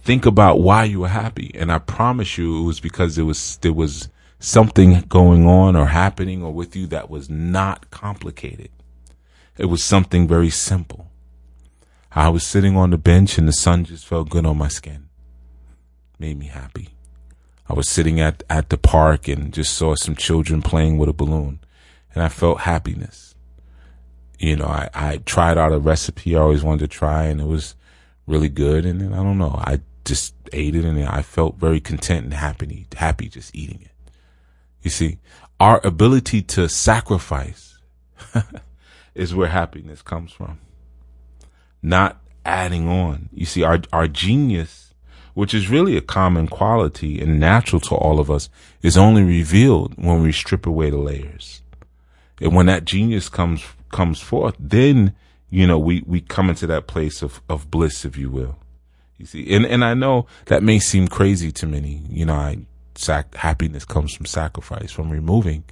[0.03, 1.51] think about why you were happy.
[1.55, 4.09] And I promise you it was because there was, there was
[4.39, 8.69] something going on or happening or with you that was not complicated.
[9.57, 11.07] It was something very simple.
[12.13, 15.07] I was sitting on the bench and the sun just felt good on my skin.
[16.21, 16.89] Made me happy.
[17.67, 21.13] I was sitting at, at the park and just saw some children playing with a
[21.13, 21.61] balloon
[22.13, 23.33] and I felt happiness.
[24.37, 27.47] You know, I, I tried out a recipe I always wanted to try and it
[27.47, 27.75] was
[28.27, 28.85] really good.
[28.85, 32.85] And I don't know, I just ate it and I felt very content and happy,
[32.95, 34.13] happy just eating it.
[34.83, 35.17] You see,
[35.59, 37.79] our ability to sacrifice
[39.15, 40.59] is where happiness comes from.
[41.81, 43.29] Not adding on.
[43.33, 44.90] You see, our, our genius,
[45.33, 48.49] which is really a common quality and natural to all of us,
[48.81, 51.61] is only revealed when we strip away the layers.
[52.39, 55.13] And when that genius comes, comes forth, then,
[55.49, 58.57] you know, we, we come into that place of, of bliss, if you will.
[59.17, 62.01] You see, and, and I know that may seem crazy to many.
[62.09, 62.57] You know, I,
[62.95, 65.63] sac- happiness comes from sacrifice, from removing,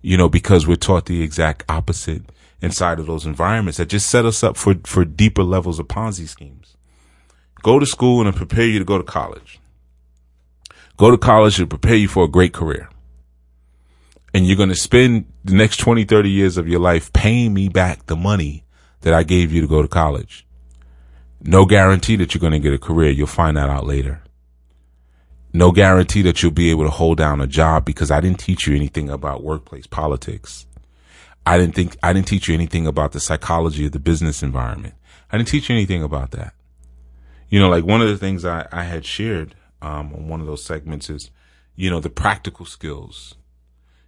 [0.00, 2.22] you know, because we're taught the exact opposite
[2.62, 6.26] inside of those environments that just set us up for, for deeper levels of Ponzi
[6.26, 6.75] schemes.
[7.62, 9.60] Go to school and prepare you to go to college.
[10.96, 12.88] Go to college to prepare you for a great career.
[14.32, 17.68] And you're going to spend the next 20, 30 years of your life paying me
[17.68, 18.64] back the money
[19.00, 20.46] that I gave you to go to college.
[21.40, 23.10] No guarantee that you're going to get a career.
[23.10, 24.22] You'll find that out later.
[25.52, 28.66] No guarantee that you'll be able to hold down a job because I didn't teach
[28.66, 30.66] you anything about workplace politics.
[31.46, 34.94] I didn't think, I didn't teach you anything about the psychology of the business environment.
[35.30, 36.52] I didn't teach you anything about that.
[37.48, 40.46] You know, like one of the things I, I had shared, um, on one of
[40.46, 41.30] those segments is,
[41.74, 43.34] you know, the practical skills,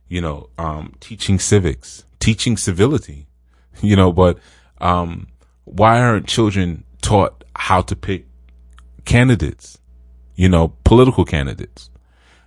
[0.09, 3.27] you know, um, teaching civics, teaching civility,
[3.81, 4.38] you know, but,
[4.81, 5.29] um,
[5.64, 8.27] why aren't children taught how to pick
[9.05, 9.79] candidates,
[10.37, 11.90] you know, political candidates.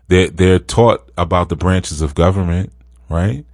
[0.07, 2.71] They're, they're taught about the branches of government,
[3.09, 3.45] right?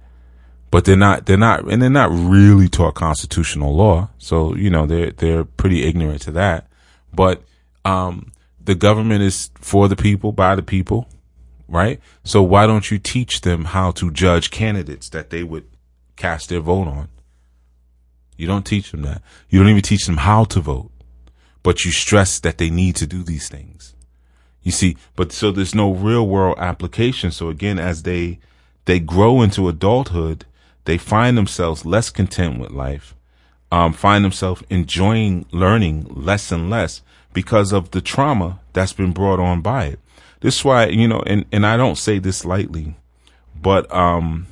[0.70, 4.10] But they're not, they're not, and they're not really taught constitutional law.
[4.18, 6.67] So, you know, they're, they're pretty ignorant to that.
[7.12, 7.42] But,
[7.84, 11.08] um, the government is for the people, by the people,
[11.68, 12.00] right?
[12.24, 15.64] So why don't you teach them how to judge candidates that they would
[16.16, 17.08] cast their vote on?
[18.36, 19.22] You don't teach them that.
[19.48, 20.90] You don't even teach them how to vote.
[21.62, 23.94] but you stress that they need to do these things.
[24.62, 27.30] You see, but so there's no real world application.
[27.30, 28.38] So again, as they,
[28.84, 30.46] they grow into adulthood,
[30.84, 33.14] they find themselves less content with life,
[33.70, 37.02] um, find themselves enjoying learning less and less
[37.32, 40.00] because of the trauma that's been brought on by it.
[40.40, 42.96] This is why, you know, and, and I don't say this lightly,
[43.60, 44.46] but, um,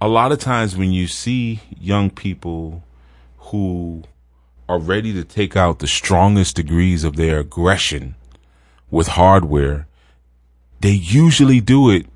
[0.00, 2.82] a lot of times when you see young people
[3.38, 4.02] who
[4.68, 8.14] are ready to take out the strongest degrees of their aggression
[8.90, 9.86] with hardware,
[10.80, 12.06] they usually do it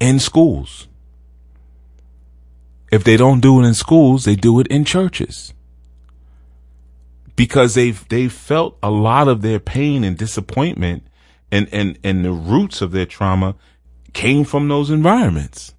[0.00, 0.88] in schools.
[2.90, 5.52] If they don't do it in schools, they do it in churches.
[7.36, 11.04] Because they've they've felt a lot of their pain and disappointment
[11.50, 13.54] and, and, and the roots of their trauma
[14.12, 15.74] came from those environments.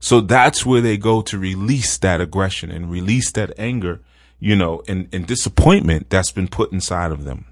[0.00, 4.00] So that's where they go to release that aggression and release that anger,
[4.38, 7.46] you know, and, and disappointment that's been put inside of them.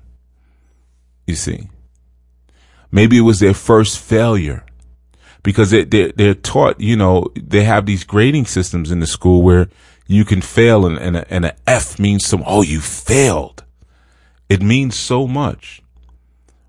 [1.27, 1.69] You see,
[2.91, 4.65] maybe it was their first failure
[5.47, 9.43] because they, they're, they're taught, you know, they have these grading systems in the school
[9.43, 9.69] where
[10.09, 13.63] you can fail and, and, a, and a F means some, oh, you failed.
[14.49, 15.83] It means so much.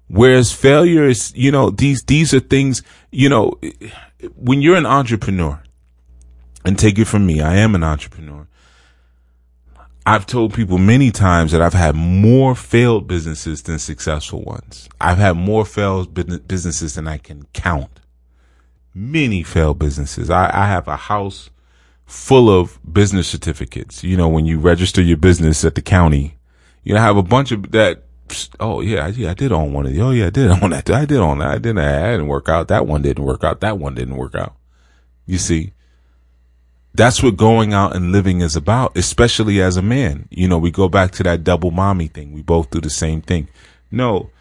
[0.10, 3.60] Whereas failure is, you know, these, these are things, you know,
[4.36, 5.64] when you're an entrepreneur,
[6.64, 8.48] and take it from me, I am an entrepreneur.
[10.06, 14.88] I've told people many times that I've had more failed businesses than successful ones.
[15.02, 18.02] I've had more failed businesses than I can count.
[18.98, 20.32] Many failed businesses.
[20.32, 21.52] I, I have a house
[22.08, 24.04] full of business certificates.
[24.04, 26.38] You know, when you register your business at the county,
[26.84, 28.06] you know, I have a bunch of that.
[28.60, 30.02] Oh yeah, yeah, I did own one of the.
[30.02, 30.90] Oh yeah, I did own that.
[30.90, 31.50] I did own that.
[31.50, 31.78] I didn't.
[31.78, 32.70] I didn't work out.
[32.70, 33.60] That one didn't work out.
[33.60, 34.56] That one didn't work out.
[35.28, 35.74] You see,
[36.96, 40.28] that's what going out and living is about, especially as a man.
[40.32, 42.34] You know, we go back to that double mommy thing.
[42.34, 43.48] We both do the same thing.
[43.92, 44.32] No,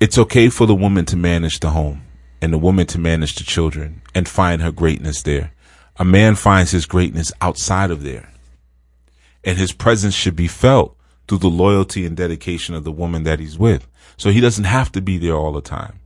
[0.00, 2.05] it's okay for the woman to manage the home
[2.40, 5.52] and the woman to manage the children and find her greatness there.
[5.96, 8.30] A man finds his greatness outside of there.
[9.44, 10.96] And his presence should be felt
[11.26, 13.86] through the loyalty and dedication of the woman that he's with.
[14.16, 16.00] So he doesn't have to be there all the time.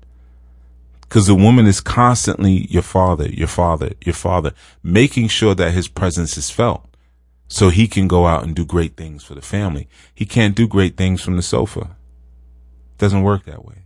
[1.09, 5.89] Cause the woman is constantly your father, your father, your father, making sure that his
[5.89, 6.87] presence is felt
[7.49, 9.89] so he can go out and do great things for the family.
[10.15, 11.97] He can't do great things from the sofa.
[12.99, 13.80] Doesn't work that way.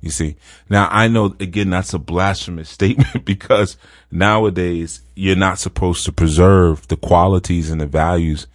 [0.00, 0.36] You see,
[0.68, 3.76] now I know again, that's a blasphemous statement because
[4.10, 8.46] nowadays you're not supposed to preserve the qualities and the values,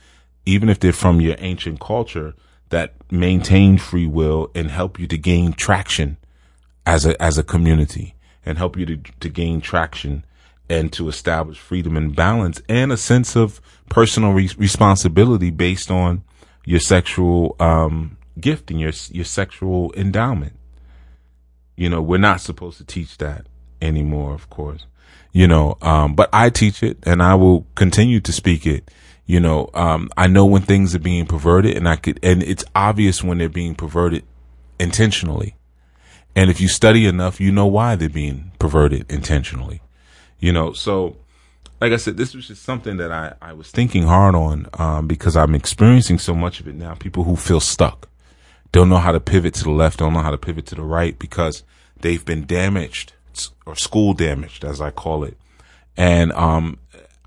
[0.45, 2.33] even if they're from your ancient culture
[2.69, 6.17] that maintain free will and help you to gain traction
[6.85, 10.23] as a as a community and help you to to gain traction
[10.69, 16.23] and to establish freedom and balance and a sense of personal re- responsibility based on
[16.65, 20.53] your sexual um, gift and your your sexual endowment.
[21.75, 23.47] You know, we're not supposed to teach that
[23.81, 24.85] anymore, of course.
[25.31, 28.89] You know, um, but I teach it and I will continue to speak it.
[29.25, 32.63] You know, um, I know when things are being perverted and I could, and it's
[32.75, 34.23] obvious when they're being perverted
[34.79, 35.55] intentionally.
[36.35, 39.81] And if you study enough, you know why they're being perverted intentionally.
[40.39, 41.17] You know, so
[41.81, 45.07] like I said, this was just something that I, I was thinking hard on um,
[45.07, 46.93] because I'm experiencing so much of it now.
[46.95, 48.09] People who feel stuck,
[48.75, 50.81] don't know how to pivot to the left, don't know how to pivot to the
[50.81, 51.63] right because
[52.01, 53.13] they've been damaged
[53.65, 55.37] or school damaged, as I call it.
[55.95, 56.77] And um,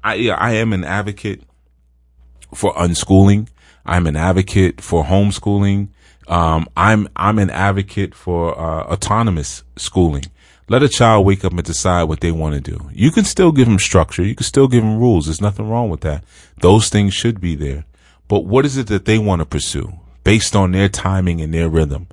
[0.05, 1.41] I, yeah, I am an advocate
[2.55, 3.49] for unschooling.
[3.87, 5.89] I'm an advocate for homeschooling.
[6.27, 10.27] Um, I'm I'm an advocate for uh, autonomous schooling.
[10.69, 12.91] Let a child wake up and decide what they want to do.
[12.93, 14.23] You can still give them structure.
[14.23, 15.25] You can still give them rules.
[15.25, 16.25] There's nothing wrong with that.
[16.61, 17.87] Those things should be there.
[18.29, 21.71] But what is it that they want to pursue based on their timing and their
[21.71, 22.07] rhythm?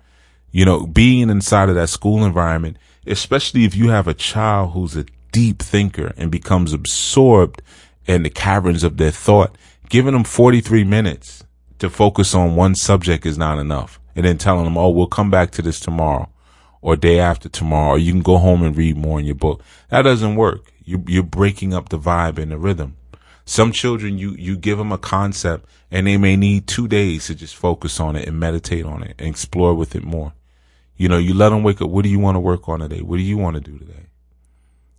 [0.50, 4.96] You know, being inside of that school environment, especially if you have a child who's
[4.96, 7.62] a deep thinker and becomes absorbed
[8.06, 9.58] in the caverns of their thought,
[9.90, 11.44] giving them 43 minutes
[11.80, 15.30] to focus on one subject is not enough and then telling them, oh, we'll come
[15.30, 16.30] back to this tomorrow
[16.82, 19.62] or day after tomorrow, or you can go home and read more in your book.
[19.90, 20.72] That doesn't work.
[20.86, 22.96] You, you're breaking up the vibe and the rhythm.
[23.46, 27.36] Some children, you, you give them a concept and they may need two days to
[27.36, 30.34] just focus on it and meditate on it and explore with it more.
[30.98, 31.90] You know, you let them wake up.
[31.90, 33.02] What do you want to work on today?
[33.02, 34.08] What do you want to do today?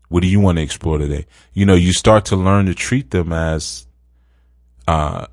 [0.08, 1.26] What do you want to explore today?
[1.52, 3.86] You know, you start to learn to treat them as,
[4.86, 5.26] uh,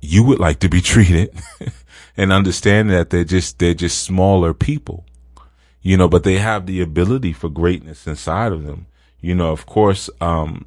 [0.00, 1.30] you would like to be treated
[2.16, 5.06] and understand that they're just they're just smaller people
[5.80, 8.86] you know but they have the ability for greatness inside of them
[9.20, 10.66] you know of course um,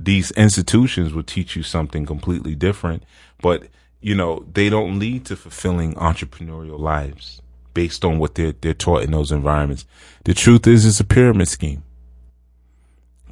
[0.00, 3.02] these institutions will teach you something completely different
[3.40, 3.64] but
[4.00, 7.42] you know, they don't lead to fulfilling entrepreneurial lives
[7.74, 9.86] based on what they're, they're taught in those environments.
[10.24, 11.82] The truth is, it's a pyramid scheme.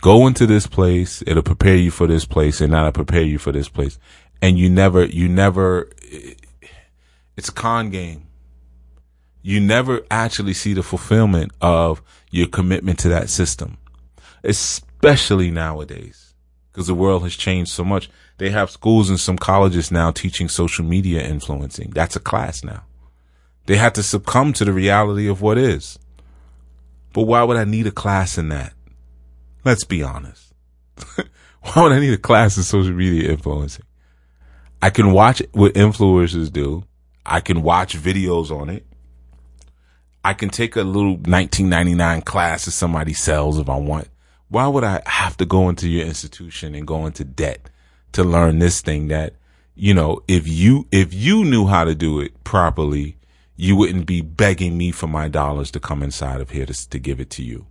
[0.01, 3.51] Go into this place, it'll prepare you for this place, and that'll prepare you for
[3.53, 3.99] this place.
[4.43, 5.89] And you never, you never,
[7.37, 8.27] it's a con game.
[9.43, 13.79] You never actually see the fulfillment of your commitment to that system,
[14.43, 16.26] especially nowadays,
[16.77, 18.11] because the world has changed so much.
[18.37, 21.89] They have schools and some colleges now teaching social media influencing.
[21.89, 22.85] That's a class now.
[23.65, 25.99] They have to succumb to the reality of what is.
[27.15, 28.75] But why would I need a class in that?
[29.65, 30.53] Let's be honest.
[31.17, 33.87] why would I need a class in social media influencing?
[34.83, 36.85] I can watch what influencers do.
[37.25, 38.85] I can watch videos on it.
[40.23, 44.09] I can take a little 1999 class that somebody sells if I want.
[44.49, 47.69] Why would I have to go into your institution and go into debt
[48.13, 49.35] to learn this thing that,
[49.75, 53.17] you know, if you, if you knew how to do it properly,
[53.57, 56.99] you wouldn't be begging me for my dollars to come inside of here to, to
[56.99, 57.67] give it to you.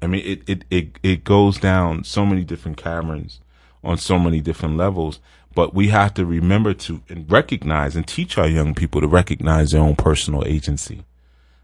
[0.00, 3.40] I mean, it, it, it, it goes down so many different caverns
[3.82, 5.18] on so many different levels,
[5.54, 9.80] but we have to remember to recognize and teach our young people to recognize their
[9.80, 11.04] own personal agency.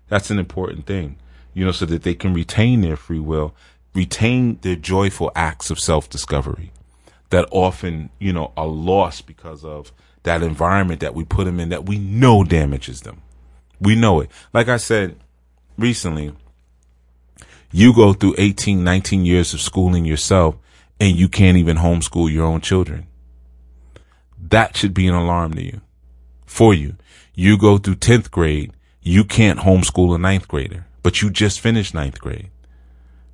[0.09, 1.17] That's an important thing,
[1.61, 3.55] you know, so that they can retain their free will,
[3.93, 6.73] retain their joyful acts of self discovery
[7.29, 9.93] that often, you know, are lost because of
[10.23, 13.21] that environment that we put them in that we know damages them.
[13.79, 14.31] We know it.
[14.55, 15.17] Like I said
[15.77, 16.35] recently,
[17.71, 20.57] you go through 18, 19 years of schooling yourself
[20.99, 23.07] and you can't even homeschool your own children.
[24.39, 25.83] That should be an alarm to you,
[26.47, 26.97] for you.
[27.35, 31.95] You go through 10th grade, you can't homeschool a ninth grader, but you just finished
[31.95, 32.51] ninth grade.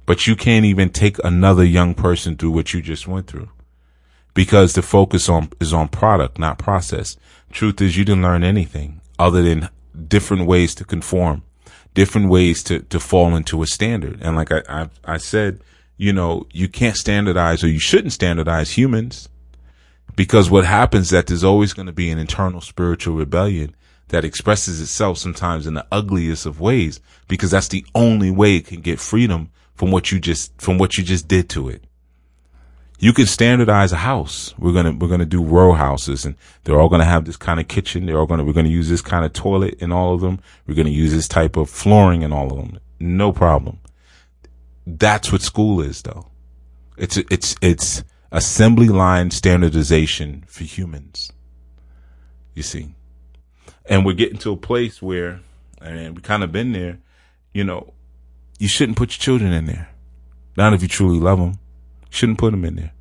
[0.05, 3.49] But you can't even take another young person through what you just went through
[4.35, 7.17] because the focus on is on product, not process.
[7.51, 9.69] Truth is, you didn't learn anything other than
[10.07, 11.43] different ways to conform,
[11.95, 14.21] different ways to to fall into a standard.
[14.23, 15.61] And like I I, I said,
[15.97, 19.29] you know, you can't standardize or you shouldn't standardize humans
[20.15, 23.75] because what happens that there's always going to be an internal spiritual rebellion
[24.09, 28.67] that expresses itself sometimes in the ugliest of ways because that's the only way it
[28.67, 31.85] can get freedom from what you just from what you just did to it
[32.99, 34.55] you can standardize a house.
[34.59, 36.35] We're gonna we're gonna do row houses, and
[36.65, 38.07] they're all gonna have this kind of kitchen.
[38.07, 40.41] They're all gonna we're gonna use this kind of toilet in all of them.
[40.67, 42.79] We're gonna use this type of flooring in all of them.
[42.99, 43.81] No problem.
[44.87, 46.29] That's what school is, though.
[46.97, 48.03] It's it's it's
[48.33, 51.31] assembly line standardization for humans.
[52.55, 52.95] You see,
[53.89, 55.41] and we're getting to a place where,
[55.81, 56.99] and we kind of been there.
[57.53, 57.95] You know,
[58.59, 59.89] you shouldn't put your children in there,
[60.57, 61.59] not if you truly love them
[62.11, 62.93] Shouldn't put them in there.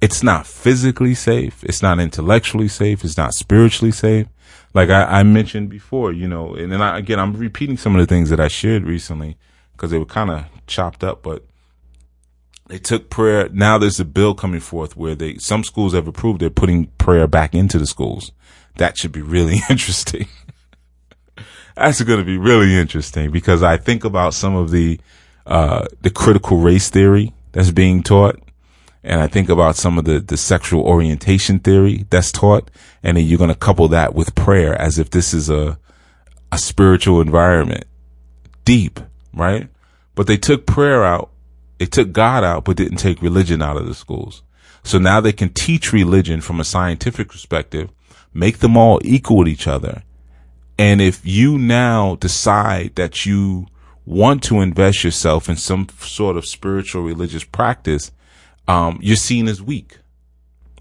[0.00, 1.64] It's not physically safe.
[1.64, 3.04] It's not intellectually safe.
[3.04, 4.28] It's not spiritually safe.
[4.72, 8.00] Like I, I mentioned before, you know, and then I, again, I'm repeating some of
[8.00, 9.36] the things that I shared recently
[9.72, 11.44] because they were kind of chopped up, but
[12.68, 13.48] they took prayer.
[13.48, 17.26] Now there's a bill coming forth where they, some schools have approved they're putting prayer
[17.26, 18.30] back into the schools.
[18.76, 20.26] That should be really interesting.
[21.76, 25.00] That's going to be really interesting because I think about some of the,
[25.46, 28.38] uh, the critical race theory that's being taught.
[29.02, 32.70] And I think about some of the, the sexual orientation theory that's taught.
[33.02, 35.78] And then you're going to couple that with prayer as if this is a,
[36.52, 37.84] a spiritual environment.
[38.66, 39.00] Deep,
[39.32, 39.68] right?
[40.14, 41.30] But they took prayer out.
[41.78, 44.42] They took God out, but didn't take religion out of the schools.
[44.82, 47.90] So now they can teach religion from a scientific perspective,
[48.32, 50.02] make them all equal with each other.
[50.78, 53.66] And if you now decide that you
[54.06, 58.12] want to invest yourself in some sort of spiritual religious practice,
[58.66, 59.98] um, you're seen as weak.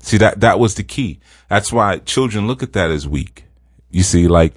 [0.02, 1.20] See that that was the key.
[1.50, 3.46] That's why children look at that as weak.
[3.92, 4.54] You see, like,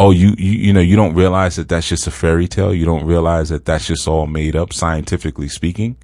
[0.00, 2.72] oh, you you you know, you don't realize that that's just a fairy tale.
[2.72, 5.96] You don't realize that that's just all made up, scientifically speaking.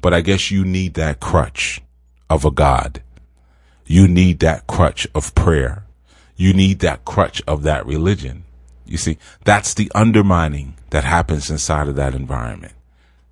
[0.00, 1.82] But I guess you need that crutch
[2.30, 3.02] of a God.
[3.88, 5.84] You need that crutch of prayer.
[6.36, 8.44] You need that crutch of that religion.
[8.84, 12.74] You see, that's the undermining that happens inside of that environment.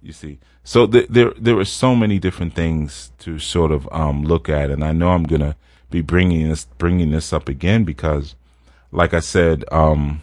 [0.03, 4.25] You see, so th- there there are so many different things to sort of um,
[4.25, 5.57] look at, and I know I'm gonna
[5.91, 8.35] be bringing this bringing this up again because,
[8.91, 10.23] like I said, um,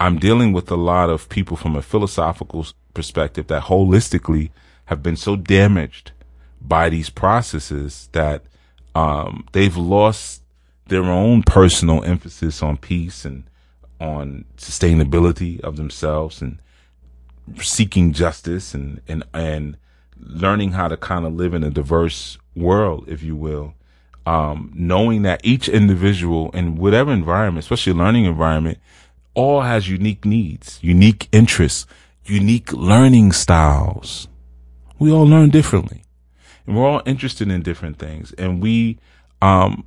[0.00, 4.50] I'm dealing with a lot of people from a philosophical perspective that holistically
[4.86, 6.12] have been so damaged
[6.60, 8.42] by these processes that
[8.96, 10.42] um, they've lost
[10.86, 13.44] their own personal emphasis on peace and
[14.00, 16.58] on sustainability of themselves and
[17.60, 19.76] seeking justice and, and, and
[20.18, 23.74] learning how to kind of live in a diverse world, if you will.
[24.26, 28.78] um, knowing that each individual in whatever environment, especially learning environment,
[29.34, 31.86] all has unique needs, unique interests,
[32.24, 34.26] unique learning styles.
[34.98, 36.02] We all learn differently
[36.66, 38.32] and we're all interested in different things.
[38.32, 38.98] And we,
[39.40, 39.84] um,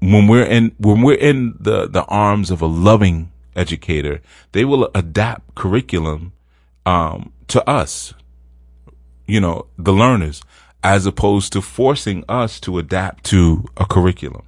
[0.00, 4.20] when we're in, when we're in the, the arms of a loving educator,
[4.52, 6.32] they will adapt curriculum,
[6.86, 8.14] um, to us,
[9.26, 10.42] you know, the learners,
[10.82, 14.44] as opposed to forcing us to adapt to a curriculum.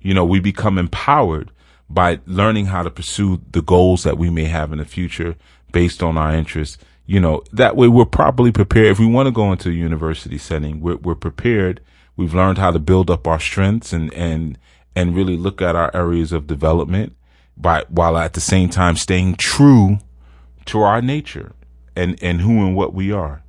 [0.00, 1.50] You know, we become empowered
[1.88, 5.36] by learning how to pursue the goals that we may have in the future
[5.70, 6.78] based on our interests.
[7.12, 8.86] You know, that way we're properly prepared.
[8.86, 11.82] If we want to go into a university setting, we're, we're prepared.
[12.16, 14.58] We've learned how to build up our strengths and, and,
[14.96, 17.14] and really look at our areas of development
[17.56, 19.98] by, while at the same time staying true
[20.66, 21.52] to our nature
[21.94, 23.42] and, and who and what we are.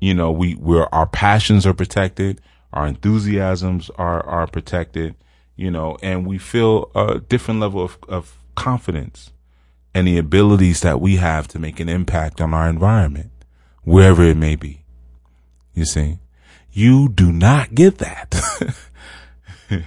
[0.00, 2.40] You know, we, we're, our passions are protected.
[2.72, 5.16] Our enthusiasms are, are protected
[5.56, 9.32] you know, and we feel a different level of, of confidence
[9.96, 13.30] and the abilities that we have to make an impact on our environment,
[13.82, 14.82] wherever it may be.
[15.72, 16.18] You see,
[16.70, 18.76] you do not get that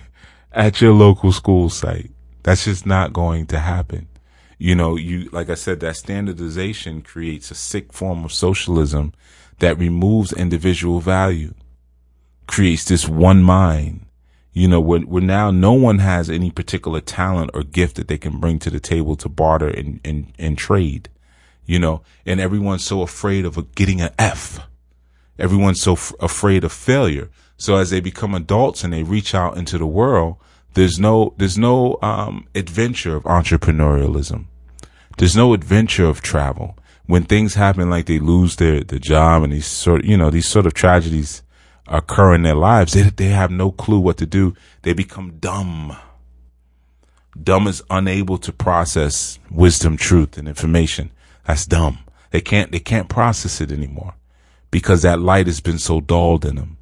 [0.52, 2.10] at your local school site.
[2.42, 4.08] That's just not going to happen.
[4.58, 9.14] You know, you, like I said, that standardization creates a sick form of socialism
[9.60, 11.54] that removes individual value,
[12.48, 14.08] creates this one mind,
[14.54, 18.18] you know, we're, we're now, no one has any particular talent or gift that they
[18.18, 21.10] can bring to the table to barter and, and, and trade,
[21.66, 24.60] you know, and everyone's so afraid of getting an F.
[25.38, 27.30] Everyone's so f- afraid of failure.
[27.58, 30.38] So as they become adults and they reach out into the world,
[30.74, 34.46] there's no, there's no, um, adventure of entrepreneurialism.
[35.18, 36.78] There's no adventure of travel.
[37.06, 40.48] When things happen like they lose their, their job and these sort, you know, these
[40.48, 41.44] sort of tragedies
[41.90, 44.56] occur in their lives, they, they have no clue what to do.
[44.84, 45.98] They become dumb.
[47.42, 51.12] Dumb is unable to process wisdom, truth, and information.
[51.46, 52.00] That's dumb.
[52.32, 54.14] They can't, they can't process it anymore
[54.72, 56.78] because that light has been so dulled in them.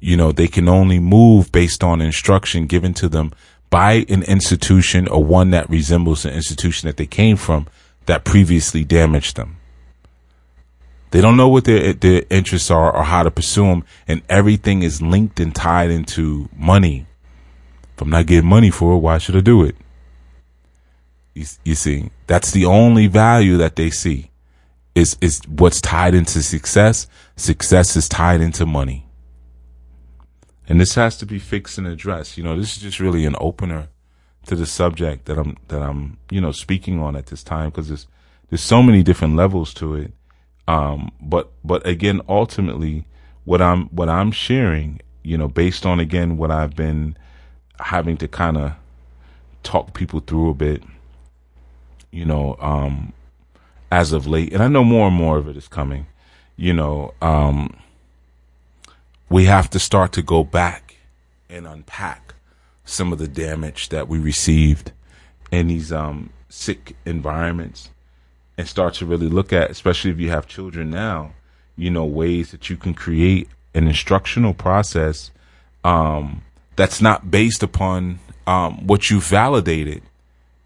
[0.00, 3.32] You know, they can only move based on instruction given to them
[3.70, 7.66] by an institution or one that resembles the institution that they came from
[8.06, 9.57] that previously damaged them.
[11.10, 14.82] They don't know what their their interests are or how to pursue them, and everything
[14.82, 17.06] is linked and tied into money.
[17.94, 19.76] If I'm not getting money for it, why should I do it?
[21.34, 24.30] You, you see, that's the only value that they see.
[24.94, 27.06] Is is what's tied into success.
[27.36, 29.06] Success is tied into money,
[30.68, 32.36] and this has to be fixed and addressed.
[32.36, 33.88] You know, this is just really an opener
[34.46, 37.88] to the subject that I'm that I'm you know speaking on at this time because
[37.88, 38.06] there's
[38.50, 40.12] there's so many different levels to it
[40.68, 43.06] um, but but again, ultimately,
[43.46, 47.16] what I'm what I'm sharing, you know, based on again what I've been
[47.80, 48.72] having to kind of
[49.62, 50.82] talk people through a bit,
[52.10, 53.14] you know, um,
[53.90, 56.06] as of late, and I know more and more of it is coming.
[56.56, 57.74] You know, um,
[59.30, 60.96] we have to start to go back
[61.48, 62.34] and unpack
[62.84, 64.92] some of the damage that we received
[65.50, 67.88] in these um, sick environments
[68.58, 71.32] and start to really look at, especially if you have children now,
[71.76, 75.30] you know, ways that you can create an instructional process
[75.84, 76.42] um,
[76.74, 80.02] that's not based upon um, what you validated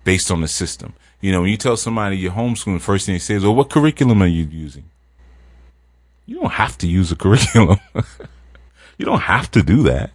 [0.05, 0.95] based on the system.
[1.21, 3.69] You know, when you tell somebody you're homeschooling, first thing they say is, well, what
[3.69, 4.85] curriculum are you using?
[6.25, 7.79] You don't have to use a curriculum.
[8.97, 10.13] you don't have to do that.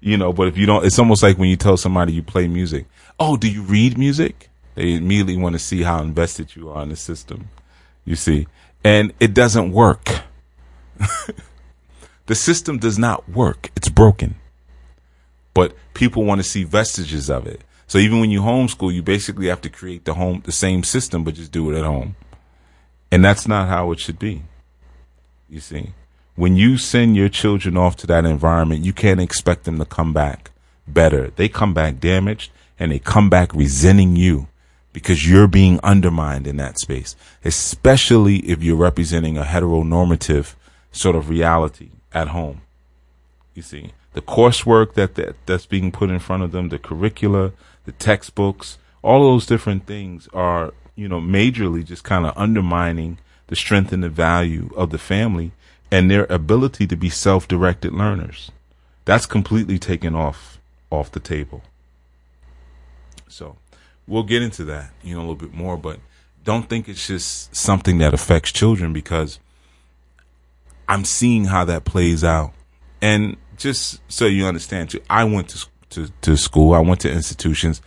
[0.00, 2.48] You know, but if you don't, it's almost like when you tell somebody you play
[2.48, 2.86] music.
[3.18, 4.49] Oh, do you read music?
[4.74, 7.48] They immediately want to see how invested you are in the system.
[8.04, 8.46] You see,
[8.84, 10.08] and it doesn't work.
[12.26, 13.70] the system does not work.
[13.76, 14.36] It's broken.
[15.52, 17.62] But people want to see vestiges of it.
[17.86, 21.24] So even when you homeschool, you basically have to create the home, the same system,
[21.24, 22.14] but just do it at home.
[23.10, 24.44] And that's not how it should be.
[25.48, 25.92] You see,
[26.36, 30.12] when you send your children off to that environment, you can't expect them to come
[30.12, 30.52] back
[30.86, 31.30] better.
[31.34, 34.46] They come back damaged and they come back resenting you
[34.92, 37.14] because you're being undermined in that space,
[37.44, 40.54] especially if you're representing a heteronormative
[40.92, 42.62] sort of reality at home.
[43.54, 47.52] You see, the coursework that, that that's being put in front of them, the curricula,
[47.84, 53.56] the textbooks, all those different things are, you know, majorly just kind of undermining the
[53.56, 55.52] strength and the value of the family
[55.90, 58.50] and their ability to be self-directed learners.
[59.04, 60.58] That's completely taken off
[60.90, 61.62] off the table.
[63.28, 63.56] So,
[64.10, 66.00] we'll get into that, you know, a little bit more, but
[66.44, 69.38] don't think it's just something that affects children because
[70.88, 72.52] I'm seeing how that plays out.
[73.00, 76.74] And just so you understand too, I went to, to, to school.
[76.74, 77.80] I went to institutions.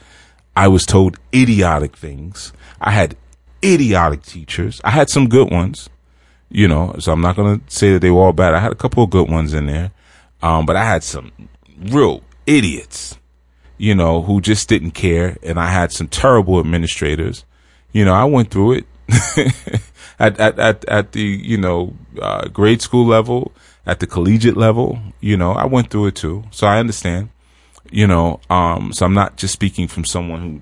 [0.55, 2.53] I was told idiotic things.
[2.79, 3.17] I had
[3.63, 4.79] idiotic teachers.
[4.83, 5.89] I had some good ones,
[6.49, 8.53] you know, so I'm not going to say that they were all bad.
[8.53, 9.91] I had a couple of good ones in there.
[10.41, 11.31] Um, but I had some
[11.77, 13.17] real idiots,
[13.77, 15.37] you know, who just didn't care.
[15.43, 17.45] And I had some terrible administrators.
[17.91, 18.85] You know, I went through it
[20.19, 23.51] at, at, at, at the, you know, uh, grade school level,
[23.85, 26.45] at the collegiate level, you know, I went through it too.
[26.51, 27.29] So I understand,
[27.91, 30.61] you know, um, so I'm not just speaking from someone who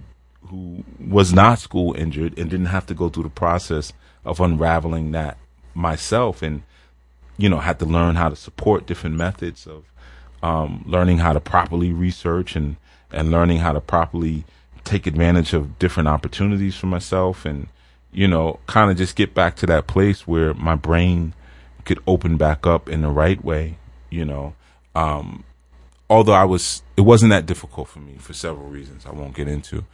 [0.52, 3.94] who was not school injured and didn't have to go through the process
[4.26, 5.38] of unraveling that
[5.74, 6.62] myself and
[7.38, 9.86] you know had to learn how to support different methods of
[10.44, 12.76] um, learning how to properly research and
[13.14, 14.44] and learning how to properly
[14.84, 17.68] take advantage of different opportunities for myself and
[18.12, 21.34] you know kind of just get back to that place where my brain
[21.86, 23.78] could open back up in the right way
[24.10, 24.54] you know
[24.96, 25.44] um,
[26.10, 29.48] although I was it wasn't that difficult for me for several reasons I won't get
[29.48, 29.86] into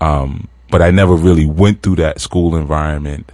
[0.00, 3.32] um, but I never really went through that school environment.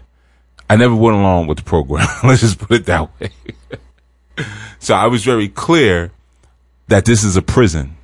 [0.68, 2.06] I never went along with the program.
[2.24, 3.30] Let's just put it that way.
[4.78, 6.12] so I was very clear
[6.88, 7.96] that this is a prison.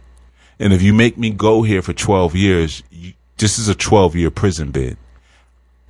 [0.58, 4.16] And if you make me go here for 12 years, you, this is a 12
[4.16, 4.96] year prison bid.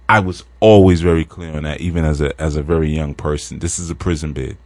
[0.09, 3.59] I was always very clear on that, even as a, as a very young person.
[3.59, 4.57] This is a prison bid,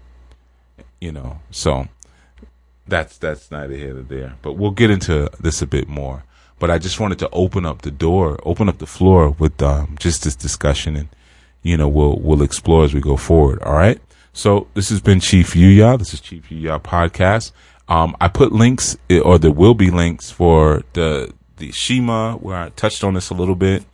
[1.01, 1.89] you know, so
[2.87, 6.23] that's, that's neither here nor there, but we'll get into this a bit more
[6.63, 9.97] but I just wanted to open up the door, open up the floor with um,
[9.99, 11.09] just this discussion, and
[11.65, 13.61] you know we'll we'll explore as we go forward.
[13.65, 14.01] All right.
[14.33, 15.99] So this has been Chief Yuya.
[15.99, 17.51] This is Chief Yuya podcast.
[17.93, 22.71] Um, I put links, or there will be links for the the Shema, where I
[22.71, 23.85] touched on this a little bit,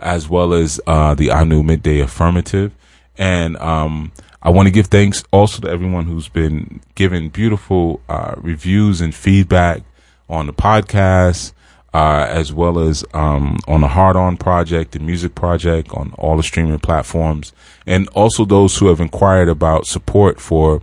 [0.00, 2.72] as well as uh, the Anu Midday Affirmative,
[3.18, 4.10] and um,
[4.42, 9.14] I want to give thanks also to everyone who's been giving beautiful uh, reviews and
[9.14, 9.82] feedback
[10.30, 11.52] on the podcast
[11.92, 16.38] uh, as well as um, on the Hard On project, the music project, on all
[16.38, 17.52] the streaming platforms,
[17.86, 20.80] and also those who have inquired about support for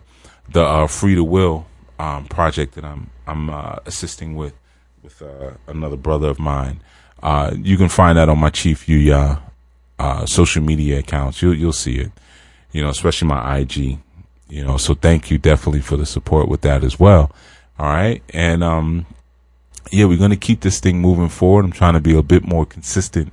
[0.52, 1.66] the uh, Free to Will
[2.00, 4.54] um, project that I'm I'm uh, assisting with
[5.04, 6.82] with uh, another brother of mine.
[7.22, 9.42] Uh, you can find that on my Chief Yuya
[10.00, 11.42] uh, social media accounts.
[11.42, 12.12] You'll you'll see it,
[12.72, 14.00] you know, especially my IG.
[14.48, 17.32] You know, so thank you definitely for the support with that as well.
[17.78, 19.06] All right, and um,
[19.92, 21.66] yeah, we're going to keep this thing moving forward.
[21.66, 23.32] I'm trying to be a bit more consistent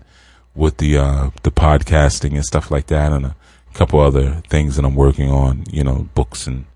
[0.55, 3.37] with the uh, the podcasting and stuff like that, and a
[3.75, 5.65] couple other things that I'm working on.
[5.71, 6.67] You know, books and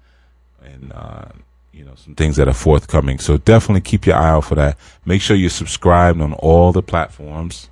[0.63, 1.29] and uh,
[1.81, 3.19] you know some things that are forthcoming.
[3.19, 4.77] So definitely keep your eye out for that.
[5.07, 7.71] Make sure you're subscribed on all the platforms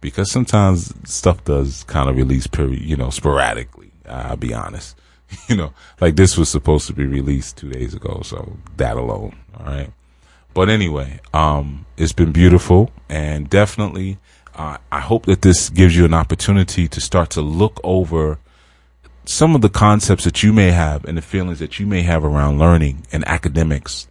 [0.00, 3.90] because sometimes stuff does kind of release, period, you know, sporadically.
[4.08, 4.96] I'll be honest.
[5.46, 9.36] You know, like this was supposed to be released two days ago, so that alone.
[9.58, 9.92] All right.
[10.54, 14.16] But anyway, um, it's been beautiful and definitely,
[14.54, 18.38] uh, I hope that this gives you an opportunity to start to look over
[19.28, 22.24] some of the concepts that you may have and the feelings that you may have
[22.24, 24.08] around learning and academics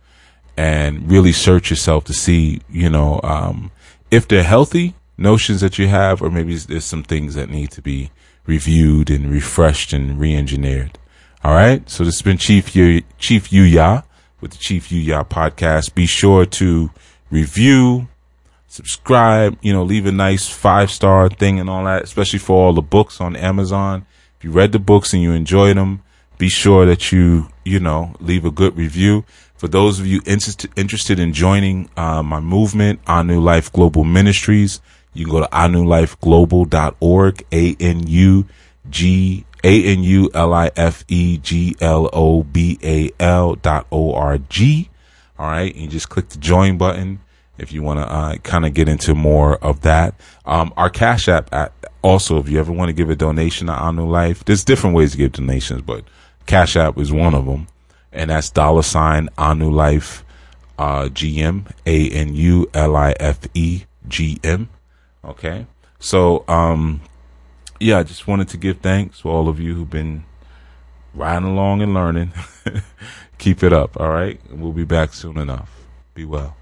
[0.55, 3.71] and really search yourself to see, you know, um,
[4.11, 7.81] if they're healthy notions that you have, or maybe there's some things that need to
[7.81, 8.11] be
[8.45, 10.99] reviewed and refreshed and re-engineered.
[11.43, 11.89] All right.
[11.89, 14.03] So this has been Chief Yu, Chief Yuya
[14.39, 15.95] with the Chief Yuya podcast.
[15.95, 16.91] Be sure to
[17.31, 18.07] review,
[18.67, 22.73] subscribe, you know, leave a nice five star thing and all that, especially for all
[22.73, 24.05] the books on Amazon.
[24.37, 26.03] If you read the books and you enjoyed them,
[26.37, 29.25] be sure that you, you know, leave a good review.
[29.55, 34.79] For those of you interested, in joining uh, my movement, Anu Life Global Ministries,
[35.13, 42.09] you can go to anulifeglobal.org, A-N-U-G a N U L I F E G L
[42.13, 44.89] O B A L dot O R G.
[45.37, 45.75] All right.
[45.75, 47.19] You just click the join button
[47.57, 50.15] if you want to uh, kind of get into more of that.
[50.45, 53.73] Um, our Cash App at, also, if you ever want to give a donation to
[53.73, 56.03] Anu Life, there's different ways to give donations, but
[56.45, 57.67] Cash App is one of them.
[58.11, 60.23] And that's dollar sign Anu Life
[60.77, 64.69] uh, GM, A N U L I F E G M.
[65.23, 65.65] Okay.
[65.99, 67.01] So, um,
[67.79, 70.23] yeah, I just wanted to give thanks for all of you who've been
[71.13, 72.31] riding along and learning.
[73.37, 74.39] Keep it up, all right?
[74.49, 75.85] We'll be back soon enough.
[76.13, 76.55] Be well.